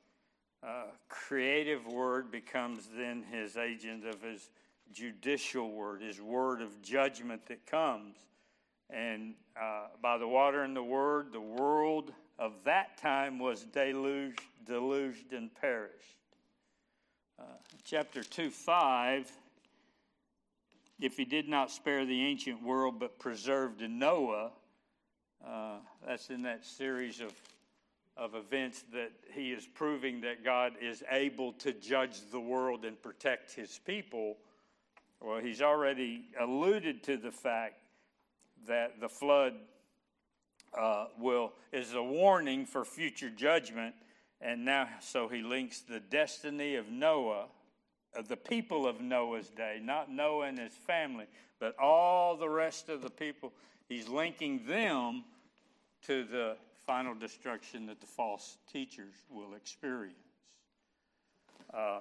uh, 0.63 0.85
creative 1.07 1.85
word 1.85 2.31
becomes 2.31 2.89
then 2.97 3.23
his 3.31 3.57
agent 3.57 4.07
of 4.07 4.23
his 4.23 4.49
judicial 4.91 5.71
word, 5.71 6.01
his 6.01 6.19
word 6.19 6.63
of 6.63 6.81
judgment 6.81 7.45
that 7.45 7.67
comes. 7.67 8.15
And 8.89 9.35
uh, 9.55 9.89
by 10.01 10.17
the 10.17 10.27
water 10.27 10.63
and 10.63 10.75
the 10.75 10.83
word, 10.83 11.31
the 11.31 11.39
world 11.39 12.11
of 12.39 12.53
that 12.65 12.97
time 12.97 13.37
was 13.37 13.63
deluged, 13.65 14.41
deluged 14.65 15.33
and 15.33 15.53
perished. 15.53 16.17
Uh, 17.39 17.43
chapter 17.83 18.23
2 18.23 18.49
5 18.49 19.31
If 20.99 21.17
he 21.17 21.23
did 21.23 21.47
not 21.47 21.69
spare 21.69 22.03
the 22.03 22.23
ancient 22.25 22.63
world 22.63 22.99
but 22.99 23.19
preserved 23.19 23.87
Noah, 23.87 24.49
uh, 25.45 25.77
that's 26.05 26.29
in 26.29 26.43
that 26.43 26.65
series 26.65 27.19
of 27.19 27.33
of 28.17 28.35
events 28.35 28.83
that 28.93 29.11
he 29.33 29.51
is 29.51 29.65
proving 29.65 30.21
that 30.21 30.43
God 30.43 30.73
is 30.81 31.03
able 31.09 31.53
to 31.53 31.73
judge 31.73 32.19
the 32.31 32.39
world 32.39 32.85
and 32.85 33.01
protect 33.01 33.53
his 33.53 33.79
people. 33.85 34.37
Well, 35.19 35.39
he's 35.39 35.61
already 35.61 36.25
alluded 36.39 37.03
to 37.03 37.17
the 37.17 37.31
fact 37.31 37.75
that 38.67 38.99
the 38.99 39.09
flood 39.09 39.53
uh, 40.77 41.07
will 41.17 41.53
is 41.71 41.93
a 41.93 42.03
warning 42.03 42.65
for 42.65 42.85
future 42.85 43.29
judgment, 43.29 43.95
and 44.39 44.65
now 44.65 44.87
so 44.99 45.27
he 45.27 45.41
links 45.41 45.79
the 45.79 45.99
destiny 45.99 46.75
of 46.75 46.89
Noah, 46.89 47.45
of 48.15 48.27
the 48.27 48.37
people 48.37 48.87
of 48.87 49.01
Noah's 49.01 49.49
day, 49.49 49.79
not 49.81 50.11
Noah 50.11 50.47
and 50.47 50.59
his 50.59 50.73
family, 50.73 51.25
but 51.59 51.77
all 51.79 52.35
the 52.35 52.49
rest 52.49 52.89
of 52.89 53.01
the 53.01 53.09
people. 53.09 53.53
He's 53.91 54.07
linking 54.07 54.61
them 54.67 55.25
to 56.03 56.23
the 56.23 56.55
final 56.87 57.13
destruction 57.13 57.87
that 57.87 57.99
the 57.99 58.07
false 58.07 58.57
teachers 58.71 59.13
will 59.29 59.53
experience. 59.53 60.15
Uh, 61.73 61.99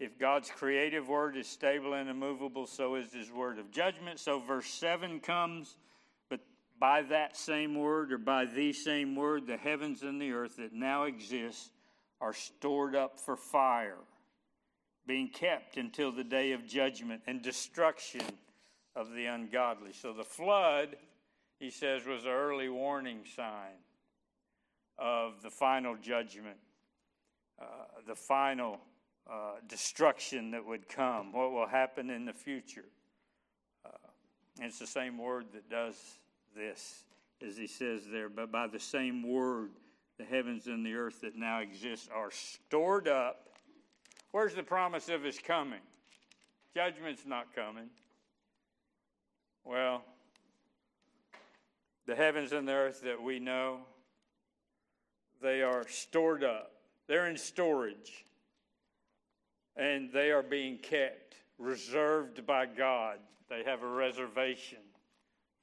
if 0.00 0.18
God's 0.18 0.50
creative 0.50 1.10
word 1.10 1.36
is 1.36 1.46
stable 1.46 1.92
and 1.92 2.08
immovable, 2.08 2.66
so 2.66 2.94
is 2.94 3.12
his 3.12 3.30
word 3.30 3.58
of 3.58 3.70
judgment. 3.70 4.18
So 4.18 4.38
verse 4.40 4.66
7 4.66 5.20
comes, 5.20 5.76
but 6.30 6.40
by 6.80 7.02
that 7.10 7.36
same 7.36 7.74
word, 7.74 8.14
or 8.14 8.18
by 8.18 8.46
the 8.46 8.72
same 8.72 9.14
word, 9.14 9.46
the 9.46 9.58
heavens 9.58 10.02
and 10.02 10.18
the 10.18 10.32
earth 10.32 10.56
that 10.56 10.72
now 10.72 11.02
exist 11.02 11.70
are 12.22 12.32
stored 12.32 12.96
up 12.96 13.18
for 13.18 13.36
fire, 13.36 13.98
being 15.06 15.28
kept 15.28 15.76
until 15.76 16.12
the 16.12 16.24
day 16.24 16.52
of 16.52 16.66
judgment 16.66 17.20
and 17.26 17.42
destruction 17.42 18.22
of 18.96 19.12
the 19.12 19.26
ungodly. 19.26 19.92
So 19.92 20.12
the 20.12 20.24
flood, 20.24 20.96
he 21.60 21.70
says, 21.70 22.06
was 22.06 22.24
an 22.24 22.30
early 22.30 22.70
warning 22.70 23.20
sign 23.36 23.76
of 24.98 25.42
the 25.42 25.50
final 25.50 25.94
judgment, 25.96 26.56
uh, 27.60 27.64
the 28.08 28.14
final 28.14 28.80
uh, 29.30 29.56
destruction 29.68 30.50
that 30.52 30.64
would 30.64 30.88
come, 30.88 31.32
what 31.32 31.52
will 31.52 31.66
happen 31.66 32.08
in 32.08 32.24
the 32.24 32.32
future. 32.32 32.86
Uh, 33.84 33.90
it's 34.60 34.78
the 34.78 34.86
same 34.86 35.18
word 35.18 35.44
that 35.52 35.68
does 35.68 35.96
this, 36.56 37.04
as 37.46 37.58
he 37.58 37.66
says 37.66 38.02
there, 38.10 38.30
but 38.30 38.50
by 38.50 38.66
the 38.66 38.80
same 38.80 39.22
word, 39.22 39.72
the 40.16 40.24
heavens 40.24 40.66
and 40.66 40.86
the 40.86 40.94
earth 40.94 41.20
that 41.20 41.36
now 41.36 41.60
exist 41.60 42.08
are 42.14 42.30
stored 42.30 43.06
up. 43.06 43.50
Where's 44.30 44.54
the 44.54 44.62
promise 44.62 45.10
of 45.10 45.22
his 45.22 45.38
coming? 45.38 45.80
Judgment's 46.74 47.26
not 47.26 47.54
coming. 47.54 47.90
Well, 49.66 50.04
the 52.06 52.14
heavens 52.14 52.52
and 52.52 52.68
the 52.68 52.72
earth 52.72 53.00
that 53.02 53.20
we 53.20 53.40
know, 53.40 53.80
they 55.42 55.60
are 55.62 55.88
stored 55.88 56.44
up. 56.44 56.70
They're 57.08 57.26
in 57.26 57.36
storage 57.36 58.24
and 59.76 60.12
they 60.12 60.30
are 60.30 60.44
being 60.44 60.78
kept, 60.78 61.34
reserved 61.58 62.46
by 62.46 62.66
God. 62.66 63.18
They 63.50 63.64
have 63.64 63.82
a 63.82 63.88
reservation 63.88 64.78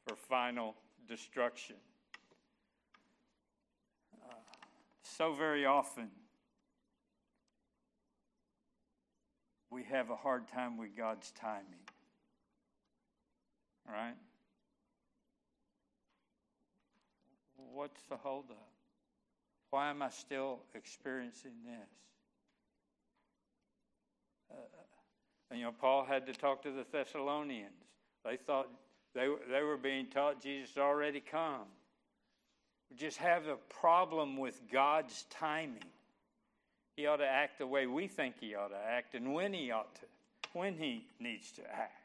for 0.05 0.17
final 0.17 0.75
destruction. 1.07 1.77
Uh, 4.21 4.33
so 5.01 5.33
very 5.33 5.65
often, 5.65 6.09
we 9.71 9.83
have 9.83 10.09
a 10.09 10.15
hard 10.17 10.49
time 10.49 10.77
with 10.77 10.95
God's 10.95 11.31
timing. 11.31 11.82
Right? 13.87 14.15
What's 17.73 18.01
the 18.09 18.17
holdup? 18.17 18.69
Why 19.71 19.89
am 19.89 20.01
I 20.01 20.09
still 20.09 20.59
experiencing 20.75 21.53
this? 21.65 21.89
Uh, 24.51 25.55
you 25.55 25.63
know, 25.63 25.71
Paul 25.71 26.05
had 26.05 26.27
to 26.27 26.33
talk 26.33 26.61
to 26.63 26.71
the 26.71 26.85
Thessalonians. 26.91 27.71
They 28.23 28.37
thought 28.37 28.69
they, 29.15 29.27
they 29.51 29.63
were 29.63 29.77
being 29.77 30.07
taught 30.07 30.41
Jesus 30.41 30.77
already 30.77 31.19
come. 31.19 31.65
We 32.89 32.97
just 32.97 33.17
have 33.17 33.47
a 33.47 33.57
problem 33.81 34.37
with 34.37 34.61
God's 34.71 35.25
timing. 35.29 35.83
He 36.95 37.07
ought 37.07 37.17
to 37.17 37.27
act 37.27 37.57
the 37.57 37.67
way 37.67 37.87
we 37.87 38.07
think 38.07 38.35
he 38.39 38.53
ought 38.55 38.69
to 38.69 38.77
act 38.77 39.15
and 39.15 39.33
when 39.33 39.53
he 39.53 39.71
ought 39.71 39.95
to, 39.95 40.01
when 40.53 40.75
he 40.77 41.07
needs 41.19 41.51
to 41.53 41.61
act. 41.63 42.02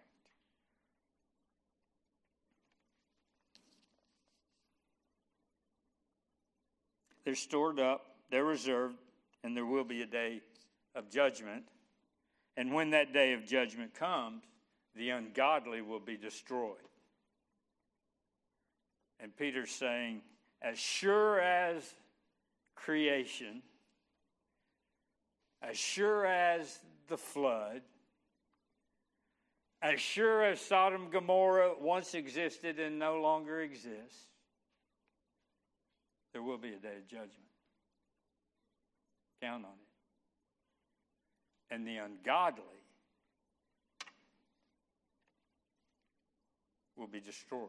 They're 7.28 7.34
stored 7.34 7.78
up, 7.78 8.06
they're 8.30 8.42
reserved, 8.42 8.96
and 9.44 9.54
there 9.54 9.66
will 9.66 9.84
be 9.84 10.00
a 10.00 10.06
day 10.06 10.40
of 10.94 11.10
judgment. 11.10 11.64
And 12.56 12.72
when 12.72 12.88
that 12.92 13.12
day 13.12 13.34
of 13.34 13.44
judgment 13.44 13.92
comes, 13.92 14.44
the 14.96 15.10
ungodly 15.10 15.82
will 15.82 16.00
be 16.00 16.16
destroyed. 16.16 16.78
And 19.20 19.36
Peter's 19.36 19.70
saying, 19.70 20.22
as 20.62 20.78
sure 20.78 21.38
as 21.38 21.94
creation, 22.74 23.60
as 25.60 25.76
sure 25.76 26.24
as 26.24 26.78
the 27.08 27.18
flood, 27.18 27.82
as 29.82 30.00
sure 30.00 30.44
as 30.44 30.62
Sodom 30.62 31.02
and 31.02 31.12
Gomorrah 31.12 31.74
once 31.78 32.14
existed 32.14 32.80
and 32.80 32.98
no 32.98 33.20
longer 33.20 33.60
exists, 33.60 34.27
there 36.38 36.44
will 36.44 36.56
be 36.56 36.68
a 36.68 36.78
day 36.78 36.94
of 36.96 37.08
judgment. 37.08 37.32
Count 39.42 39.64
on 39.64 39.72
it 39.72 39.88
and 41.74 41.84
the 41.84 41.96
ungodly 41.96 42.62
will 46.96 47.08
be 47.08 47.18
destroyed. 47.18 47.68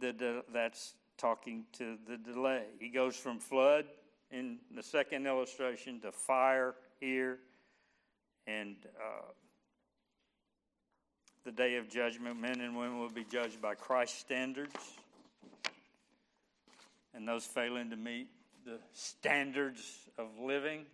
The, 0.00 0.42
that's 0.52 0.94
talking 1.16 1.64
to 1.74 1.96
the 2.08 2.16
delay. 2.16 2.64
He 2.80 2.88
goes 2.88 3.14
from 3.14 3.38
flood 3.38 3.84
in 4.32 4.58
the 4.74 4.82
second 4.82 5.28
illustration 5.28 6.00
to 6.00 6.10
fire 6.10 6.74
here, 6.98 7.38
and 8.48 8.74
uh, 8.96 9.30
the 11.48 11.52
day 11.52 11.76
of 11.76 11.88
judgment, 11.88 12.38
men 12.38 12.60
and 12.60 12.76
women 12.76 13.00
will 13.00 13.08
be 13.08 13.24
judged 13.24 13.62
by 13.62 13.74
Christ's 13.74 14.18
standards, 14.18 14.74
and 17.14 17.26
those 17.26 17.46
failing 17.46 17.88
to 17.88 17.96
meet 17.96 18.26
the 18.66 18.78
standards 18.92 20.10
of 20.18 20.26
living, 20.38 20.84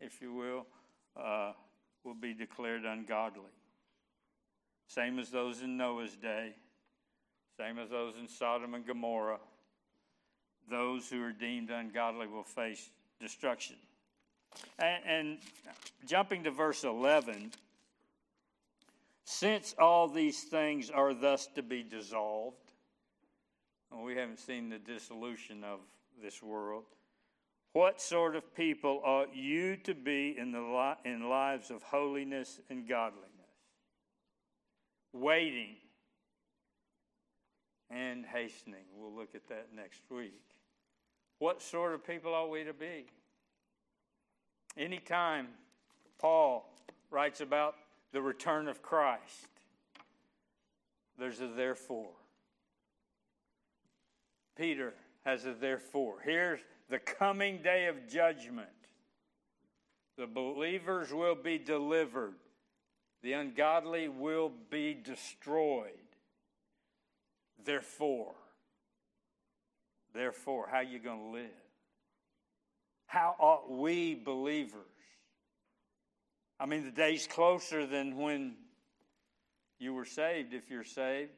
if 0.00 0.22
you 0.22 0.32
will, 0.32 0.66
uh, 1.14 1.52
will 2.04 2.14
be 2.14 2.32
declared 2.32 2.86
ungodly. 2.86 3.42
Same 4.88 5.18
as 5.18 5.28
those 5.28 5.60
in 5.60 5.76
Noah's 5.76 6.16
day, 6.16 6.54
same 7.58 7.78
as 7.78 7.90
those 7.90 8.16
in 8.16 8.28
Sodom 8.28 8.72
and 8.72 8.86
Gomorrah. 8.86 9.40
Those 10.70 11.10
who 11.10 11.22
are 11.22 11.32
deemed 11.32 11.68
ungodly 11.68 12.28
will 12.28 12.44
face 12.44 12.88
destruction. 13.20 13.76
And, 14.78 15.04
and 15.04 15.38
jumping 16.06 16.44
to 16.44 16.50
verse 16.50 16.82
11, 16.82 17.52
since 19.26 19.74
all 19.76 20.06
these 20.06 20.44
things 20.44 20.88
are 20.88 21.12
thus 21.12 21.48
to 21.56 21.62
be 21.62 21.82
dissolved, 21.82 22.72
well, 23.90 24.04
we 24.04 24.14
haven't 24.14 24.38
seen 24.38 24.68
the 24.68 24.78
dissolution 24.78 25.64
of 25.64 25.80
this 26.22 26.40
world. 26.40 26.84
What 27.72 28.00
sort 28.00 28.36
of 28.36 28.54
people 28.54 29.02
ought 29.04 29.34
you 29.34 29.76
to 29.78 29.94
be 29.94 30.36
in, 30.38 30.52
the 30.52 30.60
li- 30.60 31.12
in 31.12 31.28
lives 31.28 31.72
of 31.72 31.82
holiness 31.82 32.60
and 32.70 32.88
godliness? 32.88 33.26
Waiting 35.12 35.74
and 37.90 38.24
hastening. 38.24 38.84
We'll 38.96 39.12
look 39.12 39.34
at 39.34 39.48
that 39.48 39.68
next 39.74 40.02
week. 40.08 40.40
What 41.40 41.60
sort 41.60 41.94
of 41.94 42.06
people 42.06 42.32
ought 42.32 42.48
we 42.48 42.62
to 42.62 42.72
be? 42.72 43.06
Anytime 44.78 45.48
Paul 46.16 46.72
writes 47.10 47.40
about 47.40 47.74
the 48.16 48.22
return 48.22 48.66
of 48.66 48.80
Christ, 48.80 49.50
there's 51.18 51.42
a 51.42 51.48
therefore. 51.48 52.14
Peter 54.56 54.94
has 55.26 55.44
a 55.44 55.52
therefore. 55.52 56.14
Here's 56.24 56.60
the 56.88 56.98
coming 56.98 57.60
day 57.60 57.88
of 57.88 58.08
judgment. 58.08 58.70
The 60.16 60.26
believers 60.26 61.12
will 61.12 61.34
be 61.34 61.58
delivered, 61.58 62.36
the 63.22 63.34
ungodly 63.34 64.08
will 64.08 64.50
be 64.70 64.94
destroyed. 64.94 65.90
Therefore, 67.66 68.32
therefore, 70.14 70.68
how 70.70 70.78
are 70.78 70.82
you 70.84 71.00
going 71.00 71.18
to 71.18 71.38
live? 71.38 71.50
How 73.04 73.36
ought 73.38 73.70
we 73.70 74.14
believers? 74.14 74.95
I 76.58 76.66
mean, 76.66 76.84
the 76.84 76.90
day's 76.90 77.26
closer 77.26 77.86
than 77.86 78.16
when 78.16 78.54
you 79.78 79.92
were 79.92 80.06
saved, 80.06 80.54
if 80.54 80.70
you're 80.70 80.84
saved. 80.84 81.32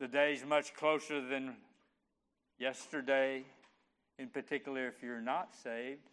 The 0.00 0.08
day's 0.08 0.44
much 0.44 0.74
closer 0.74 1.20
than 1.20 1.56
yesterday. 2.58 3.44
In 4.18 4.28
particular, 4.28 4.86
if 4.88 5.02
you're 5.02 5.20
not 5.20 5.54
saved, 5.54 6.08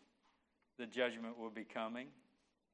the 0.78 0.86
judgment 0.86 1.40
will 1.40 1.50
be 1.50 1.64
coming. 1.64 2.08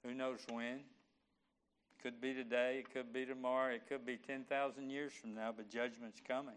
Who 0.03 0.13
knows 0.13 0.39
when? 0.51 0.79
It 0.79 2.03
could 2.03 2.19
be 2.19 2.33
today, 2.33 2.79
it 2.79 2.93
could 2.93 3.13
be 3.13 3.25
tomorrow, 3.25 3.73
it 3.73 3.87
could 3.87 4.05
be 4.05 4.17
10,000 4.17 4.89
years 4.89 5.11
from 5.11 5.35
now, 5.35 5.53
but 5.55 5.69
judgment's 5.69 6.21
coming. 6.25 6.55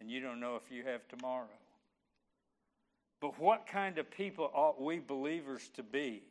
And 0.00 0.10
you 0.10 0.20
don't 0.20 0.40
know 0.40 0.56
if 0.56 0.72
you 0.74 0.84
have 0.84 1.06
tomorrow. 1.08 1.46
But 3.20 3.38
what 3.38 3.66
kind 3.66 3.98
of 3.98 4.10
people 4.10 4.50
ought 4.54 4.80
we 4.80 4.98
believers 4.98 5.68
to 5.74 5.82
be? 5.82 6.22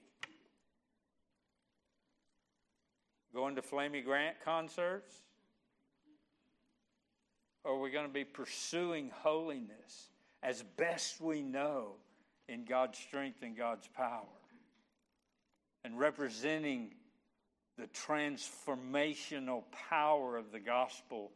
Going 3.34 3.56
to 3.56 3.62
Flamy 3.62 4.02
Grant 4.02 4.38
concerts? 4.44 5.14
Or 7.64 7.74
are 7.74 7.80
we 7.80 7.92
going 7.92 8.08
to 8.08 8.14
be 8.14 8.24
pursuing 8.24 9.12
holiness 9.14 10.10
as 10.42 10.64
best 10.78 11.22
we 11.22 11.44
know 11.44 11.92
in 12.48 12.66
God's 12.66 12.98
strength 12.98 13.44
and 13.44 13.56
God's 13.56 13.88
power? 13.96 14.26
And 15.84 16.00
representing 16.00 16.92
the 17.78 17.88
transformational 17.88 19.64
power 19.90 20.38
of 20.38 20.52
the 20.52 20.60
gospel 20.60 21.32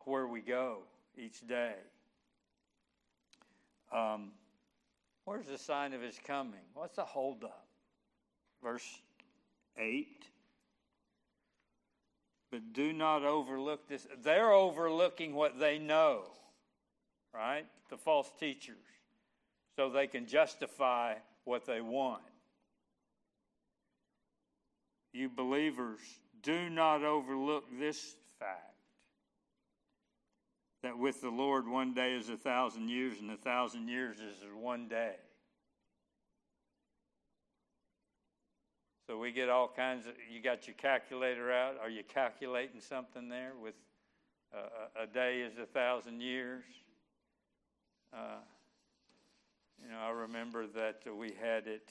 where 0.00 0.26
we 0.26 0.40
go 0.40 0.78
each 1.16 1.46
day. 1.46 1.74
Um, 3.92 4.32
where's 5.24 5.46
the 5.46 5.58
sign 5.58 5.92
of 5.92 6.00
his 6.00 6.18
coming? 6.26 6.60
What's 6.74 6.96
the 6.96 7.04
holdup? 7.04 7.66
Verse 8.62 8.86
8. 9.78 10.06
But 12.50 12.72
do 12.72 12.92
not 12.92 13.24
overlook 13.24 13.88
this. 13.88 14.06
They're 14.22 14.52
overlooking 14.52 15.34
what 15.34 15.58
they 15.58 15.78
know, 15.78 16.22
right? 17.32 17.66
The 17.90 17.96
false 17.96 18.30
teachers. 18.38 18.76
So 19.76 19.90
they 19.90 20.06
can 20.06 20.26
justify 20.26 21.14
what 21.44 21.66
they 21.66 21.80
want. 21.80 22.22
You 25.12 25.28
believers, 25.28 26.00
do 26.42 26.70
not 26.70 27.02
overlook 27.02 27.64
this 27.78 28.16
fact 28.38 28.73
that 30.84 30.98
with 30.98 31.22
the 31.22 31.30
Lord, 31.30 31.66
one 31.66 31.94
day 31.94 32.12
is 32.12 32.28
a 32.28 32.36
thousand 32.36 32.90
years, 32.90 33.18
and 33.18 33.30
a 33.30 33.38
thousand 33.38 33.88
years 33.88 34.16
is 34.16 34.34
one 34.60 34.86
day. 34.86 35.14
So 39.06 39.18
we 39.18 39.32
get 39.32 39.48
all 39.48 39.72
kinds 39.74 40.06
of. 40.06 40.12
You 40.30 40.42
got 40.42 40.66
your 40.66 40.74
calculator 40.74 41.50
out. 41.50 41.76
Are 41.80 41.88
you 41.88 42.02
calculating 42.02 42.82
something 42.82 43.30
there? 43.30 43.52
With 43.58 43.74
uh, 44.54 45.02
a 45.02 45.06
day 45.06 45.40
is 45.40 45.56
a 45.56 45.64
thousand 45.64 46.20
years. 46.20 46.64
Uh, 48.12 48.40
you 49.82 49.90
know, 49.90 49.98
I 49.98 50.10
remember 50.10 50.66
that 50.66 51.00
we 51.16 51.32
had 51.40 51.66
it. 51.66 51.88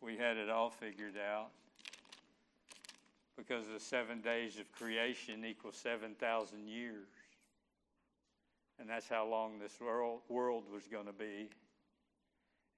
We 0.00 0.16
had 0.16 0.36
it 0.36 0.50
all 0.50 0.70
figured 0.70 1.14
out 1.16 1.50
because 3.36 3.66
the 3.68 3.78
seven 3.78 4.20
days 4.20 4.58
of 4.58 4.70
creation 4.72 5.44
equals 5.44 5.76
seven 5.76 6.16
thousand 6.18 6.66
years. 6.66 7.06
And 8.80 8.88
that's 8.88 9.08
how 9.08 9.26
long 9.26 9.58
this 9.58 9.80
world, 9.80 10.20
world 10.28 10.64
was 10.72 10.84
going 10.88 11.06
to 11.06 11.12
be. 11.12 11.48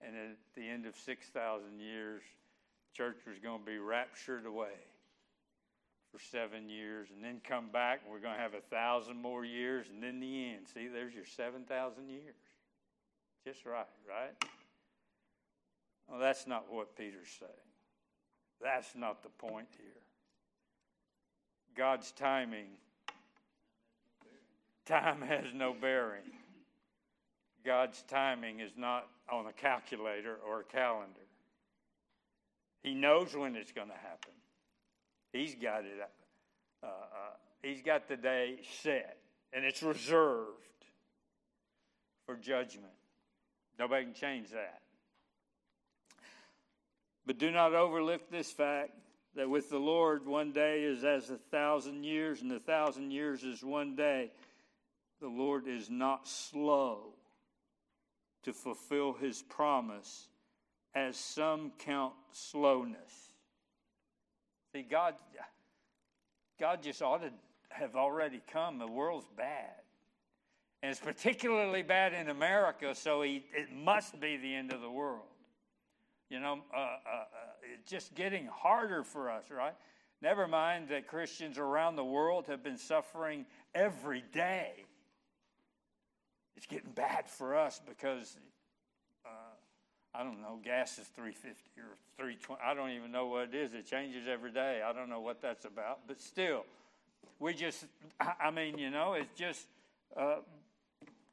And 0.00 0.14
at 0.14 0.36
the 0.54 0.68
end 0.68 0.86
of 0.86 0.94
6,000 0.96 1.80
years, 1.80 2.22
church 2.94 3.18
was 3.26 3.38
going 3.38 3.60
to 3.60 3.64
be 3.66 3.78
raptured 3.78 4.46
away 4.46 4.76
for 6.12 6.18
seven 6.18 6.68
years 6.68 7.08
and 7.14 7.24
then 7.24 7.40
come 7.46 7.70
back. 7.72 8.00
And 8.04 8.12
we're 8.12 8.20
going 8.20 8.34
to 8.34 8.40
have 8.40 8.54
a 8.54 8.60
thousand 8.60 9.20
more 9.20 9.44
years 9.44 9.86
and 9.88 10.02
then 10.02 10.20
the 10.20 10.50
end. 10.50 10.66
See, 10.72 10.88
there's 10.88 11.14
your 11.14 11.24
7,000 11.24 12.08
years. 12.08 12.34
Just 13.44 13.64
right, 13.64 13.86
right? 14.08 14.50
Well, 16.08 16.18
that's 16.20 16.46
not 16.46 16.66
what 16.70 16.96
Peter's 16.96 17.28
saying. 17.38 17.50
That's 18.62 18.94
not 18.94 19.22
the 19.22 19.28
point 19.28 19.68
here. 19.76 20.02
God's 21.76 22.10
timing 22.12 22.68
Time 24.86 25.20
has 25.22 25.52
no 25.52 25.74
bearing. 25.74 26.22
God's 27.64 28.02
timing 28.08 28.60
is 28.60 28.70
not 28.76 29.08
on 29.30 29.46
a 29.46 29.52
calculator 29.52 30.36
or 30.46 30.60
a 30.60 30.64
calendar. 30.64 31.20
He 32.84 32.94
knows 32.94 33.34
when 33.34 33.56
it's 33.56 33.72
going 33.72 33.88
to 33.88 33.94
happen. 33.94 34.32
He's 35.32 35.56
got 35.56 35.80
it. 35.80 36.08
Uh, 36.82 36.86
uh, 36.86 36.90
he's 37.62 37.82
got 37.82 38.06
the 38.06 38.16
day 38.16 38.60
set, 38.82 39.18
and 39.52 39.64
it's 39.64 39.82
reserved 39.82 40.46
for 42.24 42.36
judgment. 42.36 42.92
Nobody 43.78 44.04
can 44.04 44.14
change 44.14 44.50
that. 44.50 44.82
But 47.26 47.38
do 47.38 47.50
not 47.50 47.74
overlook 47.74 48.30
this 48.30 48.52
fact 48.52 48.92
that 49.34 49.50
with 49.50 49.68
the 49.68 49.78
Lord, 49.78 50.26
one 50.26 50.52
day 50.52 50.84
is 50.84 51.02
as 51.02 51.28
a 51.28 51.36
thousand 51.36 52.04
years, 52.04 52.40
and 52.40 52.52
a 52.52 52.60
thousand 52.60 53.10
years 53.10 53.42
is 53.42 53.64
one 53.64 53.96
day. 53.96 54.30
The 55.20 55.28
Lord 55.28 55.66
is 55.66 55.88
not 55.88 56.28
slow 56.28 57.14
to 58.42 58.52
fulfill 58.52 59.12
his 59.12 59.42
promise, 59.42 60.28
as 60.94 61.16
some 61.16 61.72
count 61.78 62.14
slowness. 62.32 63.32
See, 64.72 64.82
God, 64.82 65.14
God 66.60 66.82
just 66.82 67.02
ought 67.02 67.22
to 67.22 67.30
have 67.70 67.96
already 67.96 68.40
come. 68.50 68.78
The 68.78 68.86
world's 68.86 69.26
bad. 69.36 69.72
And 70.82 70.90
it's 70.90 71.00
particularly 71.00 71.82
bad 71.82 72.12
in 72.12 72.28
America, 72.28 72.94
so 72.94 73.22
he, 73.22 73.44
it 73.52 73.72
must 73.72 74.20
be 74.20 74.36
the 74.36 74.54
end 74.54 74.72
of 74.72 74.80
the 74.80 74.90
world. 74.90 75.26
You 76.30 76.40
know, 76.40 76.60
uh, 76.74 76.78
uh, 76.78 76.80
uh, 76.80 77.24
it's 77.74 77.90
just 77.90 78.14
getting 78.14 78.46
harder 78.46 79.02
for 79.02 79.30
us, 79.30 79.44
right? 79.50 79.74
Never 80.22 80.46
mind 80.46 80.88
that 80.90 81.08
Christians 81.08 81.58
around 81.58 81.96
the 81.96 82.04
world 82.04 82.46
have 82.46 82.62
been 82.62 82.78
suffering 82.78 83.44
every 83.74 84.24
day 84.32 84.85
it's 86.56 86.66
getting 86.66 86.90
bad 86.90 87.28
for 87.28 87.56
us 87.56 87.80
because 87.86 88.36
uh, 89.24 89.28
I 90.14 90.22
don't 90.22 90.40
know, 90.40 90.58
gas 90.64 90.98
is 90.98 91.06
350 91.08 91.80
or 91.80 91.96
320. 92.16 92.60
I 92.64 92.74
don't 92.74 92.90
even 92.90 93.12
know 93.12 93.26
what 93.26 93.50
it 93.50 93.54
is. 93.54 93.74
It 93.74 93.86
changes 93.86 94.26
every 94.26 94.50
day. 94.50 94.80
I 94.84 94.92
don't 94.92 95.10
know 95.10 95.20
what 95.20 95.42
that's 95.42 95.66
about. 95.66 96.00
But 96.06 96.20
still, 96.20 96.64
we 97.38 97.52
just, 97.52 97.84
I 98.20 98.50
mean, 98.50 98.78
you 98.78 98.90
know, 98.90 99.12
it's 99.12 99.38
just, 99.38 99.66
uh, 100.16 100.36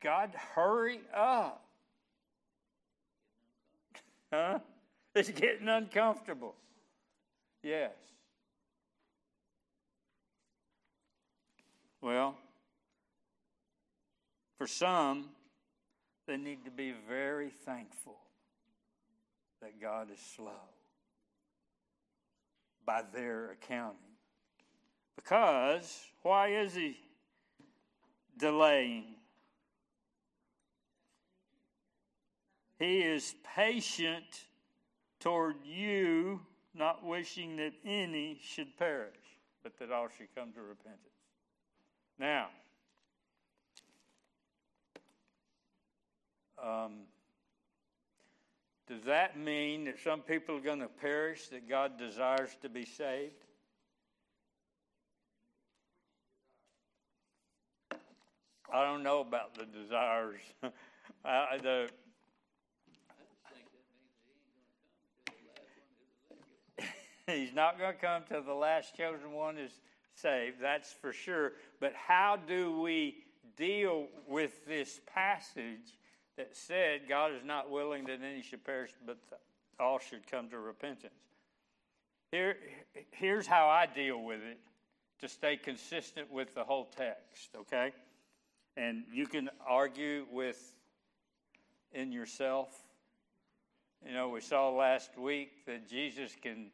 God, 0.02 0.32
hurry 0.54 1.00
up. 1.16 1.64
huh? 4.34 4.60
It's 5.16 5.30
getting 5.30 5.70
uncomfortable. 5.70 6.56
Yes. 7.62 7.92
Well, 12.02 12.36
for 14.64 14.68
some, 14.68 15.26
they 16.26 16.38
need 16.38 16.64
to 16.64 16.72
be 16.72 16.94
very 17.06 17.50
thankful 17.50 18.16
that 19.62 19.82
God 19.82 20.08
is 20.10 20.20
slow 20.38 20.70
by 22.86 23.04
their 23.14 23.52
accounting. 23.52 23.98
Because, 25.18 26.06
why 26.22 26.48
is 26.48 26.74
He 26.76 26.98
delaying? 28.38 29.04
He 32.80 33.00
is 33.00 33.36
patient 33.54 34.46
toward 35.20 35.56
you, 35.66 36.40
not 36.74 37.06
wishing 37.06 37.58
that 37.58 37.74
any 37.86 38.40
should 38.42 38.78
perish, 38.78 39.12
but 39.62 39.78
that 39.80 39.92
all 39.92 40.08
should 40.18 40.34
come 40.34 40.54
to 40.54 40.62
repentance. 40.62 41.02
Now, 42.18 42.48
Um, 46.64 46.92
does 48.88 49.04
that 49.06 49.38
mean 49.38 49.86
that 49.86 50.00
some 50.04 50.22
people 50.22 50.56
are 50.56 50.62
going 50.62 50.80
to 50.80 50.88
perish 50.88 51.48
that 51.48 51.68
God 51.68 51.98
desires 51.98 52.52
to 52.62 52.70
be 52.70 52.86
saved? 52.86 53.34
I 58.74 58.86
don't 58.86 59.04
know 59.04 59.20
about 59.20 59.56
the 59.56 59.66
desires. 59.66 60.42
uh, 60.64 60.70
the, 61.62 61.90
he's 67.28 67.54
not 67.54 67.78
going 67.78 67.94
to 67.94 68.00
come 68.00 68.24
till 68.28 68.42
the 68.42 68.54
last 68.54 68.96
chosen 68.96 69.34
one 69.34 69.58
is 69.58 69.72
saved, 70.16 70.58
that's 70.62 70.92
for 70.92 71.14
sure. 71.14 71.54
But 71.80 71.94
how 71.94 72.38
do 72.48 72.80
we 72.80 73.18
deal 73.56 74.08
with 74.28 74.66
this 74.66 75.02
passage 75.14 75.98
that 76.38 76.56
said 76.56 77.02
God 77.08 77.32
is 77.34 77.44
not 77.44 77.70
willing 77.70 78.06
that 78.06 78.20
any 78.24 78.42
should 78.42 78.64
perish, 78.64 78.92
but 79.06 79.18
all 79.80 80.00
should 80.00 80.30
come 80.30 80.50
to 80.50 80.60
repentance. 80.60 81.14
Here, 82.32 82.58
here's 83.12 83.46
how 83.46 83.68
I 83.68 83.86
deal 83.86 84.22
with 84.22 84.40
it 84.42 84.58
to 85.22 85.30
stay 85.30 85.56
consistent 85.56 86.32
with 86.32 86.54
the 86.56 86.64
whole 86.64 86.90
text, 86.98 87.50
okay? 87.56 87.94
And 88.76 89.04
you 89.14 89.28
can 89.28 89.50
argue 89.68 90.26
with 90.32 90.74
in 91.94 92.12
yourself. 92.12 92.70
You 94.06 94.14
know, 94.14 94.30
we 94.30 94.42
saw 94.42 94.70
last 94.70 95.18
week 95.18 95.66
that 95.68 95.88
Jesus 95.88 96.36
can 96.42 96.72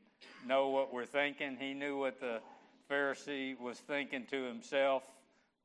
know 0.47 0.69
what 0.69 0.93
we're 0.93 1.05
thinking. 1.05 1.57
He 1.59 1.73
knew 1.73 1.99
what 1.99 2.19
the 2.19 2.39
Pharisee 2.89 3.59
was 3.59 3.77
thinking 3.77 4.25
to 4.31 4.43
himself. 4.43 5.03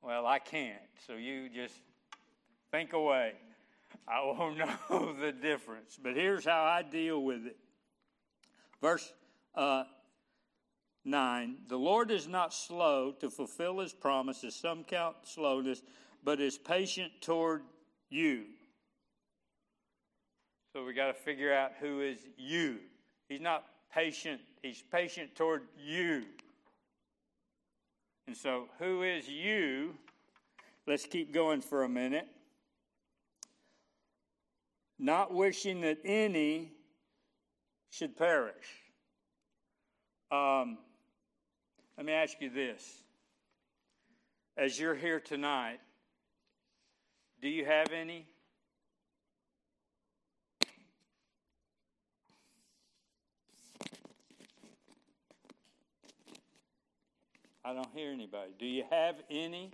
Well, 0.02 0.26
I 0.26 0.38
can't. 0.38 0.76
So 1.06 1.14
you 1.14 1.48
just 1.48 1.74
think 2.70 2.92
away. 2.92 3.32
I 4.08 4.22
won't 4.24 4.58
know 4.90 5.14
the 5.20 5.32
difference. 5.32 5.98
But 6.02 6.14
here's 6.14 6.44
how 6.44 6.62
I 6.62 6.82
deal 6.82 7.22
with 7.22 7.46
it. 7.46 7.56
Verse 8.80 9.12
uh, 9.54 9.84
9 11.04 11.56
The 11.68 11.76
Lord 11.76 12.10
is 12.10 12.28
not 12.28 12.52
slow 12.52 13.12
to 13.20 13.30
fulfill 13.30 13.80
his 13.80 13.92
promises, 13.92 14.54
some 14.54 14.84
count 14.84 15.16
slowness, 15.24 15.82
but 16.22 16.40
is 16.40 16.58
patient 16.58 17.12
toward 17.20 17.62
you. 18.10 18.44
So 20.72 20.84
we 20.84 20.92
got 20.92 21.06
to 21.06 21.14
figure 21.14 21.54
out 21.54 21.72
who 21.80 22.00
is 22.00 22.18
you. 22.36 22.78
He's 23.28 23.40
not 23.40 23.64
patient, 23.92 24.40
he's 24.62 24.82
patient 24.82 25.36
toward 25.36 25.62
you. 25.78 26.24
And 28.26 28.36
so, 28.36 28.68
who 28.78 29.02
is 29.02 29.28
you? 29.28 29.94
Let's 30.86 31.06
keep 31.06 31.32
going 31.32 31.60
for 31.60 31.84
a 31.84 31.88
minute. 31.88 32.26
Not 34.98 35.34
wishing 35.34 35.80
that 35.80 35.98
any 36.04 36.72
should 37.90 38.16
perish. 38.16 38.54
Um, 40.30 40.78
let 41.96 42.06
me 42.06 42.12
ask 42.12 42.40
you 42.40 42.50
this. 42.50 43.02
As 44.56 44.78
you're 44.78 44.94
here 44.94 45.20
tonight, 45.20 45.80
do 47.40 47.48
you 47.48 47.64
have 47.64 47.88
any? 47.92 48.26
I 57.64 57.72
don't 57.72 57.88
hear 57.94 58.12
anybody. 58.12 58.52
Do 58.58 58.66
you 58.66 58.84
have 58.90 59.16
any? 59.30 59.70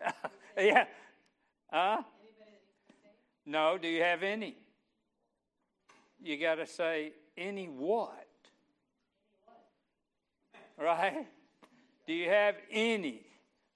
yeah. 0.56 0.84
Huh? 1.70 2.02
No, 3.46 3.78
do 3.78 3.88
you 3.88 4.02
have 4.02 4.22
any? 4.22 4.56
You 6.22 6.38
got 6.38 6.56
to 6.56 6.66
say, 6.66 7.12
any 7.36 7.66
what? 7.66 8.26
Right? 10.78 11.26
Do 12.06 12.12
you 12.12 12.28
have 12.28 12.56
any? 12.70 13.22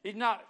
He's 0.02 0.14
not. 0.14 0.44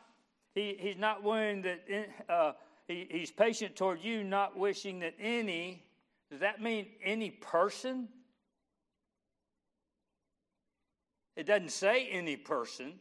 He, 0.54 0.76
he's 0.78 0.96
not 0.96 1.22
willing 1.22 1.62
that. 1.62 1.80
Uh, 2.28 2.52
he, 2.86 3.06
he's 3.10 3.30
patient 3.30 3.76
toward 3.76 4.00
you, 4.02 4.24
not 4.24 4.56
wishing 4.56 5.00
that 5.00 5.14
any. 5.18 5.82
Does 6.30 6.40
that 6.40 6.60
mean 6.60 6.86
any 7.02 7.30
person? 7.30 8.08
It 11.36 11.46
doesn't 11.46 11.72
say 11.72 12.08
any 12.08 12.36
person. 12.36 12.94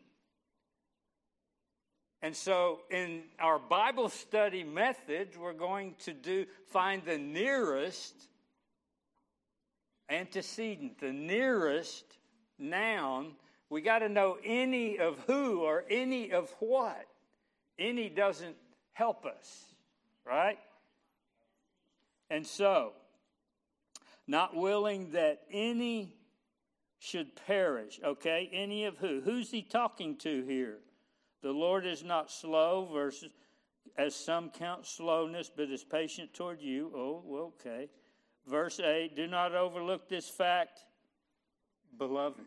And 2.24 2.34
so 2.34 2.80
in 2.90 3.24
our 3.38 3.60
Bible 3.60 4.08
study 4.08 4.64
method, 4.64 5.36
we're 5.38 5.52
going 5.52 5.96
to 6.06 6.14
do 6.14 6.46
find 6.68 7.04
the 7.04 7.18
nearest 7.18 8.16
antecedent, 10.10 11.02
the 11.02 11.12
nearest 11.12 12.06
noun. 12.58 13.34
We 13.70 13.82
got 13.82 14.00
to 14.00 14.08
know 14.08 14.38
any 14.42 15.00
of 15.00 15.20
who 15.28 15.64
or 15.64 15.84
any 15.90 16.32
of 16.32 16.50
what. 16.60 17.06
Any 17.78 18.08
doesn't 18.08 18.56
help 18.94 19.26
us, 19.26 19.66
right? 20.26 20.60
And 22.30 22.48
so, 22.48 22.94
not 24.28 24.56
willing 24.56 25.12
that 25.12 25.42
any 25.52 26.16
should 27.00 27.36
perish. 27.48 28.00
Okay, 28.02 28.50
any 28.54 28.86
of 28.86 28.98
who? 29.00 29.20
Who's 29.20 29.52
he 29.52 29.62
talking 29.62 30.16
to 30.20 30.46
here? 30.46 30.78
The 31.44 31.52
Lord 31.52 31.86
is 31.86 32.04
not 32.04 32.32
slow, 32.32 32.88
versus 32.92 33.30
as 33.98 34.16
some 34.16 34.50
count 34.50 34.86
slowness, 34.88 35.52
but 35.56 35.70
is 35.70 35.84
patient 35.84 36.34
toward 36.34 36.62
you. 36.62 36.90
Oh, 36.96 37.52
okay. 37.60 37.90
Verse 38.48 38.80
8 38.80 39.16
Do 39.16 39.28
not 39.28 39.54
overlook 39.54 40.08
this 40.08 40.28
fact, 40.28 40.80
beloved. 41.98 42.46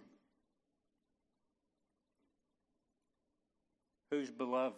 Who's 4.11 4.31
beloved? 4.31 4.75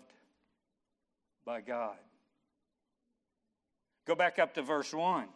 By 1.45 1.61
God. 1.61 1.97
Go 4.05 4.17
back 4.17 4.41
up 4.41 4.53
to 4.55 4.63
verse 4.63 4.93
1. 4.93 5.27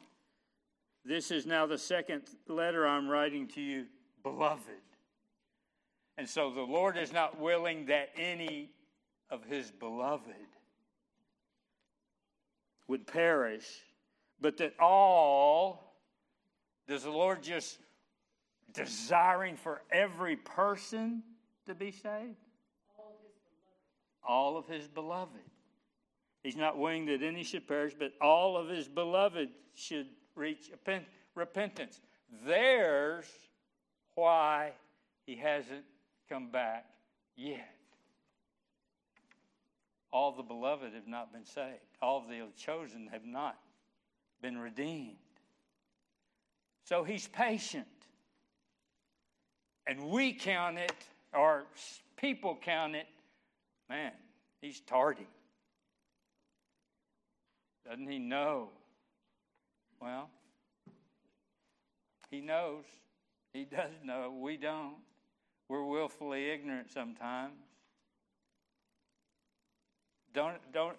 This 1.04 1.30
is 1.30 1.46
now 1.46 1.66
the 1.66 1.78
second 1.78 2.22
letter 2.48 2.86
I'm 2.86 3.08
writing 3.08 3.46
to 3.48 3.60
you 3.60 3.86
beloved. 4.22 4.91
And 6.18 6.28
so 6.28 6.50
the 6.50 6.62
Lord 6.62 6.96
is 6.96 7.12
not 7.12 7.40
willing 7.40 7.86
that 7.86 8.10
any 8.16 8.70
of 9.30 9.44
his 9.44 9.70
beloved 9.70 10.26
would 12.86 13.06
perish, 13.06 13.66
but 14.40 14.58
that 14.58 14.74
all, 14.78 15.96
does 16.86 17.04
the 17.04 17.10
Lord 17.10 17.42
just 17.42 17.78
desiring 18.74 19.56
for 19.56 19.82
every 19.90 20.36
person 20.36 21.22
to 21.66 21.74
be 21.74 21.90
saved? 21.90 22.36
All 24.24 24.56
of 24.56 24.66
his 24.68 24.86
beloved. 24.86 25.40
He's 26.42 26.56
not 26.56 26.78
willing 26.78 27.06
that 27.06 27.22
any 27.22 27.44
should 27.44 27.66
perish, 27.66 27.94
but 27.98 28.12
all 28.20 28.56
of 28.56 28.68
his 28.68 28.88
beloved 28.88 29.48
should 29.74 30.08
reach 30.34 30.70
repentance. 31.34 32.00
There's 32.44 33.26
why 34.14 34.72
he 35.24 35.36
hasn't 35.36 35.84
come 36.28 36.50
back 36.50 36.86
yet. 37.36 37.74
All 40.12 40.32
the 40.32 40.42
beloved 40.42 40.92
have 40.94 41.06
not 41.06 41.32
been 41.32 41.46
saved, 41.46 41.80
all 42.00 42.24
the 42.28 42.42
chosen 42.56 43.08
have 43.12 43.24
not 43.24 43.58
been 44.42 44.58
redeemed. 44.58 45.16
So 46.84 47.04
he's 47.04 47.28
patient. 47.28 47.86
And 49.86 50.10
we 50.10 50.32
count 50.34 50.78
it, 50.78 50.94
or 51.32 51.64
people 52.16 52.58
count 52.60 52.94
it, 52.94 53.06
man, 53.88 54.12
he's 54.60 54.80
tardy. 54.80 55.26
Doesn't 57.88 58.08
he 58.08 58.18
know? 58.18 58.68
Well, 60.00 60.28
he 62.30 62.40
knows. 62.40 62.84
He 63.52 63.64
does 63.64 63.90
know. 64.04 64.34
We 64.40 64.56
don't. 64.56 64.94
We're 65.72 65.84
willfully 65.84 66.50
ignorant 66.50 66.90
sometimes. 66.90 67.54
Don't, 70.34 70.58
don't, 70.70 70.98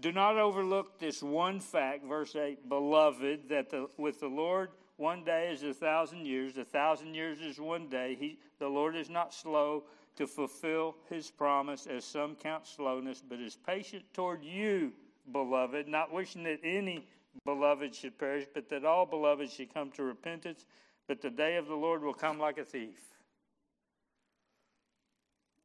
do 0.00 0.12
not 0.12 0.38
overlook 0.38 0.98
this 0.98 1.22
one 1.22 1.60
fact, 1.60 2.06
verse 2.06 2.34
8, 2.34 2.70
beloved, 2.70 3.50
that 3.50 3.68
the, 3.68 3.88
with 3.98 4.18
the 4.20 4.28
Lord 4.28 4.70
one 4.96 5.24
day 5.24 5.50
is 5.52 5.62
a 5.62 5.74
thousand 5.74 6.24
years, 6.24 6.56
a 6.56 6.64
thousand 6.64 7.12
years 7.12 7.42
is 7.42 7.60
one 7.60 7.90
day. 7.90 8.16
He, 8.18 8.38
the 8.58 8.68
Lord 8.68 8.96
is 8.96 9.10
not 9.10 9.34
slow 9.34 9.84
to 10.16 10.26
fulfill 10.26 10.96
his 11.10 11.30
promise, 11.30 11.86
as 11.86 12.06
some 12.06 12.34
count 12.34 12.66
slowness, 12.66 13.22
but 13.28 13.40
is 13.40 13.58
patient 13.66 14.04
toward 14.14 14.42
you, 14.42 14.90
beloved, 15.30 15.86
not 15.86 16.14
wishing 16.14 16.44
that 16.44 16.60
any 16.64 17.06
beloved 17.44 17.94
should 17.94 18.18
perish, 18.18 18.46
but 18.54 18.70
that 18.70 18.86
all 18.86 19.04
beloved 19.04 19.50
should 19.50 19.74
come 19.74 19.90
to 19.90 20.02
repentance. 20.02 20.64
But 21.12 21.20
the 21.20 21.28
day 21.28 21.56
of 21.56 21.66
the 21.66 21.74
Lord 21.74 22.02
will 22.02 22.14
come 22.14 22.38
like 22.38 22.56
a 22.56 22.64
thief. 22.64 22.98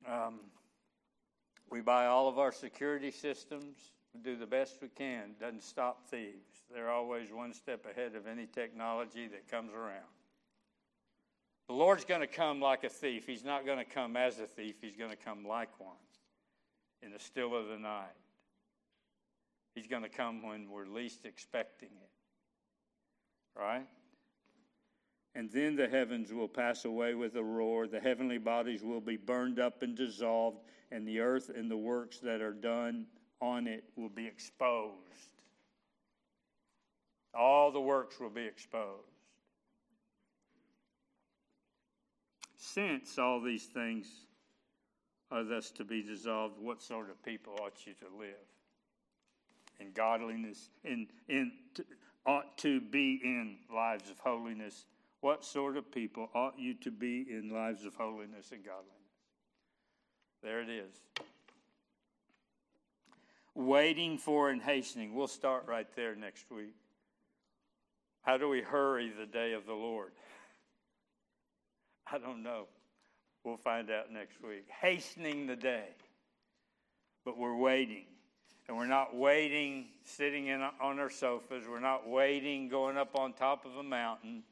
Um, 0.06 0.42
we 1.72 1.80
buy 1.80 2.08
all 2.08 2.28
of 2.28 2.38
our 2.38 2.52
security 2.52 3.12
systems. 3.12 3.78
We 4.14 4.20
do 4.20 4.36
the 4.36 4.46
best 4.46 4.80
we 4.82 4.90
can. 4.90 5.36
Doesn't 5.40 5.64
stop 5.64 6.06
thieves. 6.10 6.66
They're 6.70 6.90
always 6.90 7.32
one 7.32 7.54
step 7.54 7.86
ahead 7.90 8.14
of 8.16 8.28
any 8.28 8.46
technology 8.46 9.30
that 9.30 9.50
comes 9.50 9.72
around. 9.72 10.12
The 11.70 11.76
Lord's 11.76 12.04
going 12.04 12.20
to 12.20 12.28
come 12.28 12.60
like 12.60 12.84
a 12.84 12.90
thief. 12.90 13.26
He's 13.26 13.46
not 13.46 13.66
going 13.66 13.80
to 13.80 13.86
come 13.86 14.18
as 14.18 14.40
a 14.40 14.48
thief. 14.48 14.76
He's 14.82 14.98
going 14.98 15.12
to 15.12 15.16
come 15.16 15.46
like 15.46 15.70
one 15.80 15.96
in 17.02 17.14
the 17.14 17.20
still 17.20 17.56
of 17.56 17.70
the 17.70 17.80
night. 17.80 18.18
He's 19.76 19.88
going 19.88 20.04
to 20.04 20.10
come 20.10 20.46
when 20.46 20.70
we're 20.70 20.88
least 20.88 21.26
expecting 21.26 21.92
it. 21.92 23.58
Right? 23.58 23.88
And 25.38 25.52
then 25.52 25.76
the 25.76 25.88
heavens 25.88 26.34
will 26.34 26.48
pass 26.48 26.86
away 26.86 27.14
with 27.14 27.36
a 27.36 27.44
roar. 27.44 27.88
The 27.88 28.00
heavenly 28.00 28.40
bodies 28.40 28.84
will 28.84 29.00
be 29.00 29.18
burned 29.18 29.60
up 29.60 29.84
and 29.84 29.96
dissolved, 29.96 30.62
and 30.92 31.08
the 31.08 31.20
earth 31.20 31.52
and 31.56 31.70
the 31.70 31.78
works 31.78 32.18
that 32.20 32.42
are 32.42 32.54
done 32.54 33.06
on 33.40 33.68
it 33.68 33.84
will 33.96 34.10
be 34.10 34.26
exposed. 34.26 34.96
All 37.36 37.72
the 37.72 37.80
works 37.80 38.20
will 38.20 38.32
be 38.32 38.46
exposed. 38.46 39.04
Since 42.58 43.20
all 43.20 43.40
these 43.40 43.66
things 43.66 44.08
are 45.30 45.44
thus 45.44 45.70
to 45.72 45.84
be 45.84 46.02
dissolved, 46.02 46.60
what 46.60 46.82
sort 46.82 47.12
of 47.12 47.24
people 47.24 47.54
ought 47.62 47.86
you 47.86 47.94
to 47.94 48.18
live? 48.20 48.36
in 49.80 49.92
godliness, 49.92 50.70
in, 50.84 51.08
in, 51.28 51.52
ought 52.26 52.58
to 52.60 52.82
be 52.82 53.20
in 53.24 53.58
lives 53.74 54.10
of 54.10 54.20
holiness. 54.20 54.86
What 55.22 55.44
sort 55.44 55.78
of 55.78 55.92
people 55.92 56.30
ought 56.36 56.60
you 56.60 56.76
to 56.76 56.92
be 56.92 57.26
in 57.30 57.50
lives 57.50 57.86
of 57.86 57.96
holiness 57.96 58.52
and 58.52 58.64
godliness? 58.64 58.94
There 60.44 60.62
it 60.62 60.70
is. 60.70 60.94
Waiting 63.56 64.18
for 64.20 64.52
and 64.52 64.62
hastening. 64.62 65.16
We'll 65.16 65.28
start 65.28 65.66
right 65.68 65.88
there 65.96 66.16
next 66.16 66.52
week. 66.52 66.76
How 68.22 68.38
do 68.38 68.48
we 68.48 68.62
hurry 68.62 69.12
the 69.18 69.26
day 69.26 69.54
of 69.54 69.66
the 69.66 69.74
Lord? 69.74 70.12
I 72.12 72.20
don't 72.20 72.44
know. 72.44 72.68
We'll 73.44 73.58
find 73.58 73.90
out 73.90 74.12
next 74.12 74.44
week. 74.44 74.66
Hastening 74.82 75.48
the 75.48 75.56
day. 75.56 75.88
But 77.26 77.38
we're 77.38 77.56
waiting. 77.56 78.06
And 78.68 78.78
we're 78.78 78.86
not 78.86 79.16
waiting 79.16 79.86
sitting 80.04 80.48
in, 80.48 80.62
on 80.62 81.00
our 81.00 81.10
sofas. 81.10 81.64
We're 81.68 81.80
not 81.80 82.08
waiting 82.08 82.68
going 82.68 82.98
up 82.98 83.18
on 83.18 83.34
top 83.34 83.66
of 83.66 83.78
a 83.78 83.84
mountain. 83.84 84.44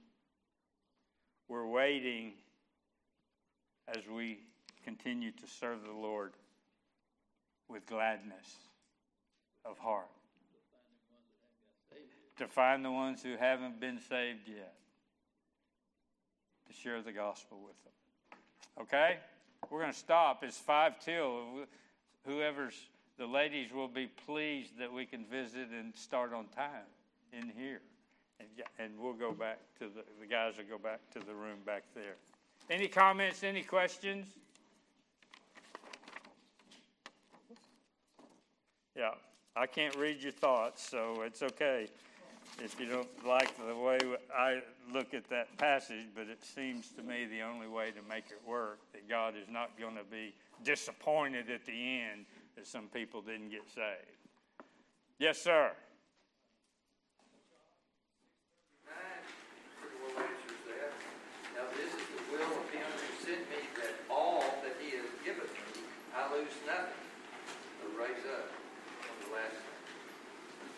We're 1.48 1.68
waiting 1.68 2.34
as 3.88 4.04
we 4.08 4.40
continue 4.84 5.32
to 5.32 5.48
serve 5.48 5.84
the 5.84 5.94
Lord 5.94 6.34
with 7.68 7.86
gladness 7.86 8.48
of 9.64 9.78
heart. 9.78 10.10
To 12.38 12.48
find 12.48 12.84
the 12.84 12.92
ones 12.92 13.24
who 13.24 13.38
haven't 13.38 13.80
been 13.80 14.00
saved 14.00 14.48
yet. 14.48 14.74
To 16.68 16.74
share 16.74 17.02
the 17.02 17.12
gospel 17.12 17.60
with 17.66 17.82
them. 17.84 17.94
Okay? 18.82 19.18
We're 19.70 19.82
going 19.82 19.94
to 19.94 19.98
stop. 19.98 20.44
It's 20.44 20.58
five 20.58 21.00
till. 21.00 21.66
Whoever's, 22.26 22.76
the 23.18 23.28
ladies 23.28 23.72
will 23.72 23.88
be 23.88 24.08
pleased 24.26 24.80
that 24.80 24.92
we 24.92 25.06
can 25.06 25.26
visit 25.26 25.70
and 25.70 25.96
start 25.96 26.34
on 26.34 26.48
time 26.48 26.88
in 27.32 27.52
here. 27.56 27.82
And, 28.40 28.50
and 28.80 28.94
we'll 29.00 29.14
go 29.14 29.32
back 29.32 29.60
to 29.80 29.86
the, 29.86 30.04
the 30.20 30.28
guys 30.28 30.56
will 30.58 30.78
go 30.78 30.82
back 30.82 31.00
to 31.14 31.20
the 31.20 31.34
room 31.34 31.60
back 31.66 31.84
there. 31.94 32.16
Any 32.70 32.88
comments, 32.88 33.44
any 33.44 33.62
questions? 33.62 34.28
Yeah, 38.96 39.12
I 39.56 39.68
can't 39.68 39.96
read 39.96 40.22
your 40.22 40.32
thoughts, 40.32 40.88
so 40.90 41.22
it's 41.24 41.44
okay 41.44 41.88
if 42.64 42.80
you 42.80 42.86
don't 42.86 43.28
like 43.28 43.56
the 43.58 43.76
way 43.76 44.00
I 44.34 44.62
look 44.94 45.14
at 45.14 45.30
that 45.30 45.58
passage, 45.58 46.08
but 46.16 46.28
it 46.28 46.44
seems 46.44 46.90
to 46.92 47.04
me 47.04 47.26
the 47.26 47.42
only 47.42 47.68
way 47.68 47.92
to 47.92 48.02
make 48.08 48.26
it 48.32 48.40
work 48.48 48.80
that 48.94 49.10
God 49.10 49.34
is 49.36 49.50
not 49.50 49.78
going 49.80 49.96
to 49.96 50.04
be 50.04 50.34
disappointed 50.64 51.50
at 51.50 51.66
the 51.66 51.72
end 51.74 52.26
that 52.56 52.66
some 52.66 52.88
people 52.88 53.22
didn't 53.22 53.50
get 53.50 53.64
saved. 53.68 54.16
Yes, 55.20 55.42
sir. 55.42 55.72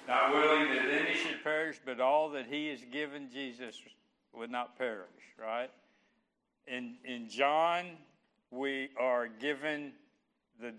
Not 0.08 0.34
willing 0.34 0.70
that 0.74 0.86
any 0.86 1.16
should 1.16 1.44
perish, 1.44 1.80
but 1.86 2.00
all 2.00 2.30
that 2.30 2.46
he 2.48 2.70
has 2.70 2.80
given 2.92 3.30
Jesus 3.32 3.82
would 4.34 4.50
not 4.50 4.78
perish, 4.78 5.08
right? 5.38 5.70
In, 6.66 6.96
in 7.04 7.28
John, 7.30 7.86
we 8.50 8.90
are 8.98 9.28
given 9.28 9.92
the, 10.62 10.74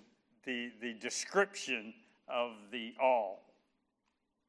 the, 0.44 0.70
the 0.80 0.94
description 0.94 1.92
of 2.26 2.52
the 2.72 2.94
all. 3.00 3.42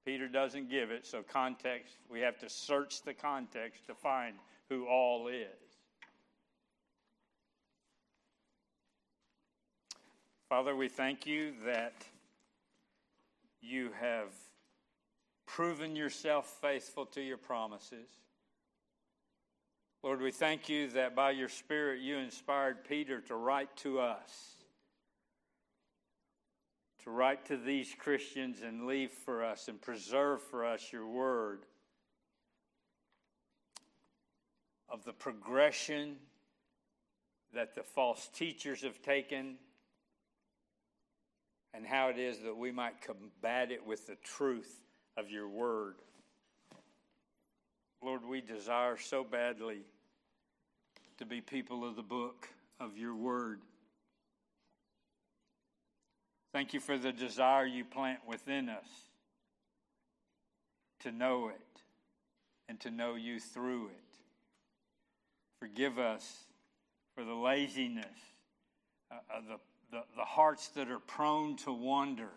Peter 0.05 0.29
doesn't 0.29 0.69
give 0.69 0.91
it, 0.91 1.05
so 1.05 1.23
context, 1.23 1.95
we 2.09 2.21
have 2.21 2.39
to 2.39 2.49
search 2.49 3.01
the 3.01 3.13
context 3.13 3.85
to 3.87 3.93
find 3.93 4.35
who 4.69 4.87
all 4.87 5.27
is. 5.27 5.45
Father, 10.47 10.75
we 10.75 10.87
thank 10.87 11.27
you 11.27 11.53
that 11.65 11.93
you 13.61 13.91
have 13.99 14.29
proven 15.55 15.95
yourself 15.95 16.57
faithful 16.61 17.05
to 17.07 17.21
your 17.21 17.37
promises. 17.37 18.07
Lord, 20.03 20.21
we 20.21 20.31
thank 20.31 20.69
you 20.69 20.89
that 20.89 21.15
by 21.15 21.31
your 21.31 21.49
Spirit 21.49 22.01
you 22.01 22.17
inspired 22.17 22.85
Peter 22.87 23.19
to 23.21 23.35
write 23.35 23.75
to 23.77 23.99
us, 23.99 24.29
to 27.03 27.09
write 27.09 27.45
to 27.47 27.57
these 27.57 27.93
Christians 27.97 28.61
and 28.61 28.85
leave 28.85 29.11
for 29.11 29.43
us 29.43 29.67
and 29.67 29.81
preserve 29.81 30.41
for 30.43 30.65
us 30.65 30.93
your 30.93 31.07
word 31.07 31.65
of 34.87 35.03
the 35.03 35.13
progression 35.13 36.15
that 37.53 37.73
the 37.73 37.83
false 37.83 38.29
teachers 38.33 38.83
have 38.83 39.01
taken 39.01 39.55
and 41.73 41.85
how 41.85 42.09
it 42.09 42.19
is 42.19 42.39
that 42.43 42.55
we 42.55 42.71
might 42.71 43.01
combat 43.01 43.71
it 43.71 43.85
with 43.85 44.05
the 44.07 44.15
truth 44.23 44.79
of 45.19 45.29
your 45.29 45.47
word. 45.47 45.95
Lord, 48.01 48.25
we 48.25 48.39
desire 48.39 48.97
so 48.97 49.23
badly 49.23 49.81
to 51.17 51.25
be 51.25 51.41
people 51.41 51.85
of 51.85 51.97
the 51.97 52.01
book 52.01 52.47
of 52.79 52.97
your 52.97 53.13
word. 53.13 53.59
Thank 56.53 56.73
you 56.73 56.79
for 56.79 56.97
the 56.97 57.11
desire 57.11 57.65
you 57.65 57.83
plant 57.83 58.19
within 58.25 58.69
us 58.69 58.87
to 61.01 61.11
know 61.11 61.49
it 61.49 61.81
and 62.69 62.79
to 62.79 62.89
know 62.89 63.15
you 63.15 63.39
through 63.39 63.87
it. 63.87 64.03
Forgive 65.59 65.99
us 65.99 66.43
for 67.13 67.25
the 67.25 67.33
laziness, 67.33 68.05
uh, 69.11 69.15
uh 69.35 69.41
the, 69.41 69.97
the, 69.97 70.03
the 70.15 70.25
hearts 70.25 70.69
that 70.69 70.89
are 70.89 70.99
prone 70.99 71.57
to 71.57 71.73
wander 71.73 72.29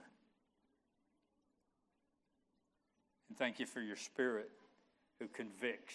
And 3.32 3.38
thank 3.38 3.58
you 3.58 3.64
for 3.64 3.80
your 3.80 3.96
spirit 3.96 4.50
who 5.18 5.26
convicts 5.26 5.94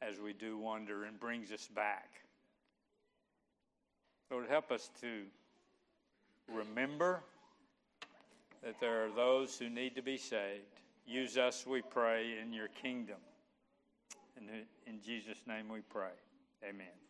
as 0.00 0.18
we 0.18 0.32
do 0.32 0.56
wonder 0.56 1.04
and 1.04 1.20
brings 1.20 1.52
us 1.52 1.68
back. 1.74 2.08
Lord, 4.30 4.46
help 4.48 4.72
us 4.72 4.88
to 5.02 5.24
remember 6.50 7.20
that 8.62 8.80
there 8.80 9.04
are 9.04 9.10
those 9.10 9.58
who 9.58 9.68
need 9.68 9.96
to 9.96 10.02
be 10.02 10.16
saved. 10.16 10.62
Use 11.06 11.36
us, 11.36 11.66
we 11.66 11.82
pray, 11.82 12.38
in 12.40 12.54
your 12.54 12.68
kingdom. 12.68 13.18
And 14.38 14.48
in 14.86 15.02
Jesus' 15.02 15.42
name 15.46 15.68
we 15.68 15.80
pray. 15.80 16.16
Amen. 16.66 17.03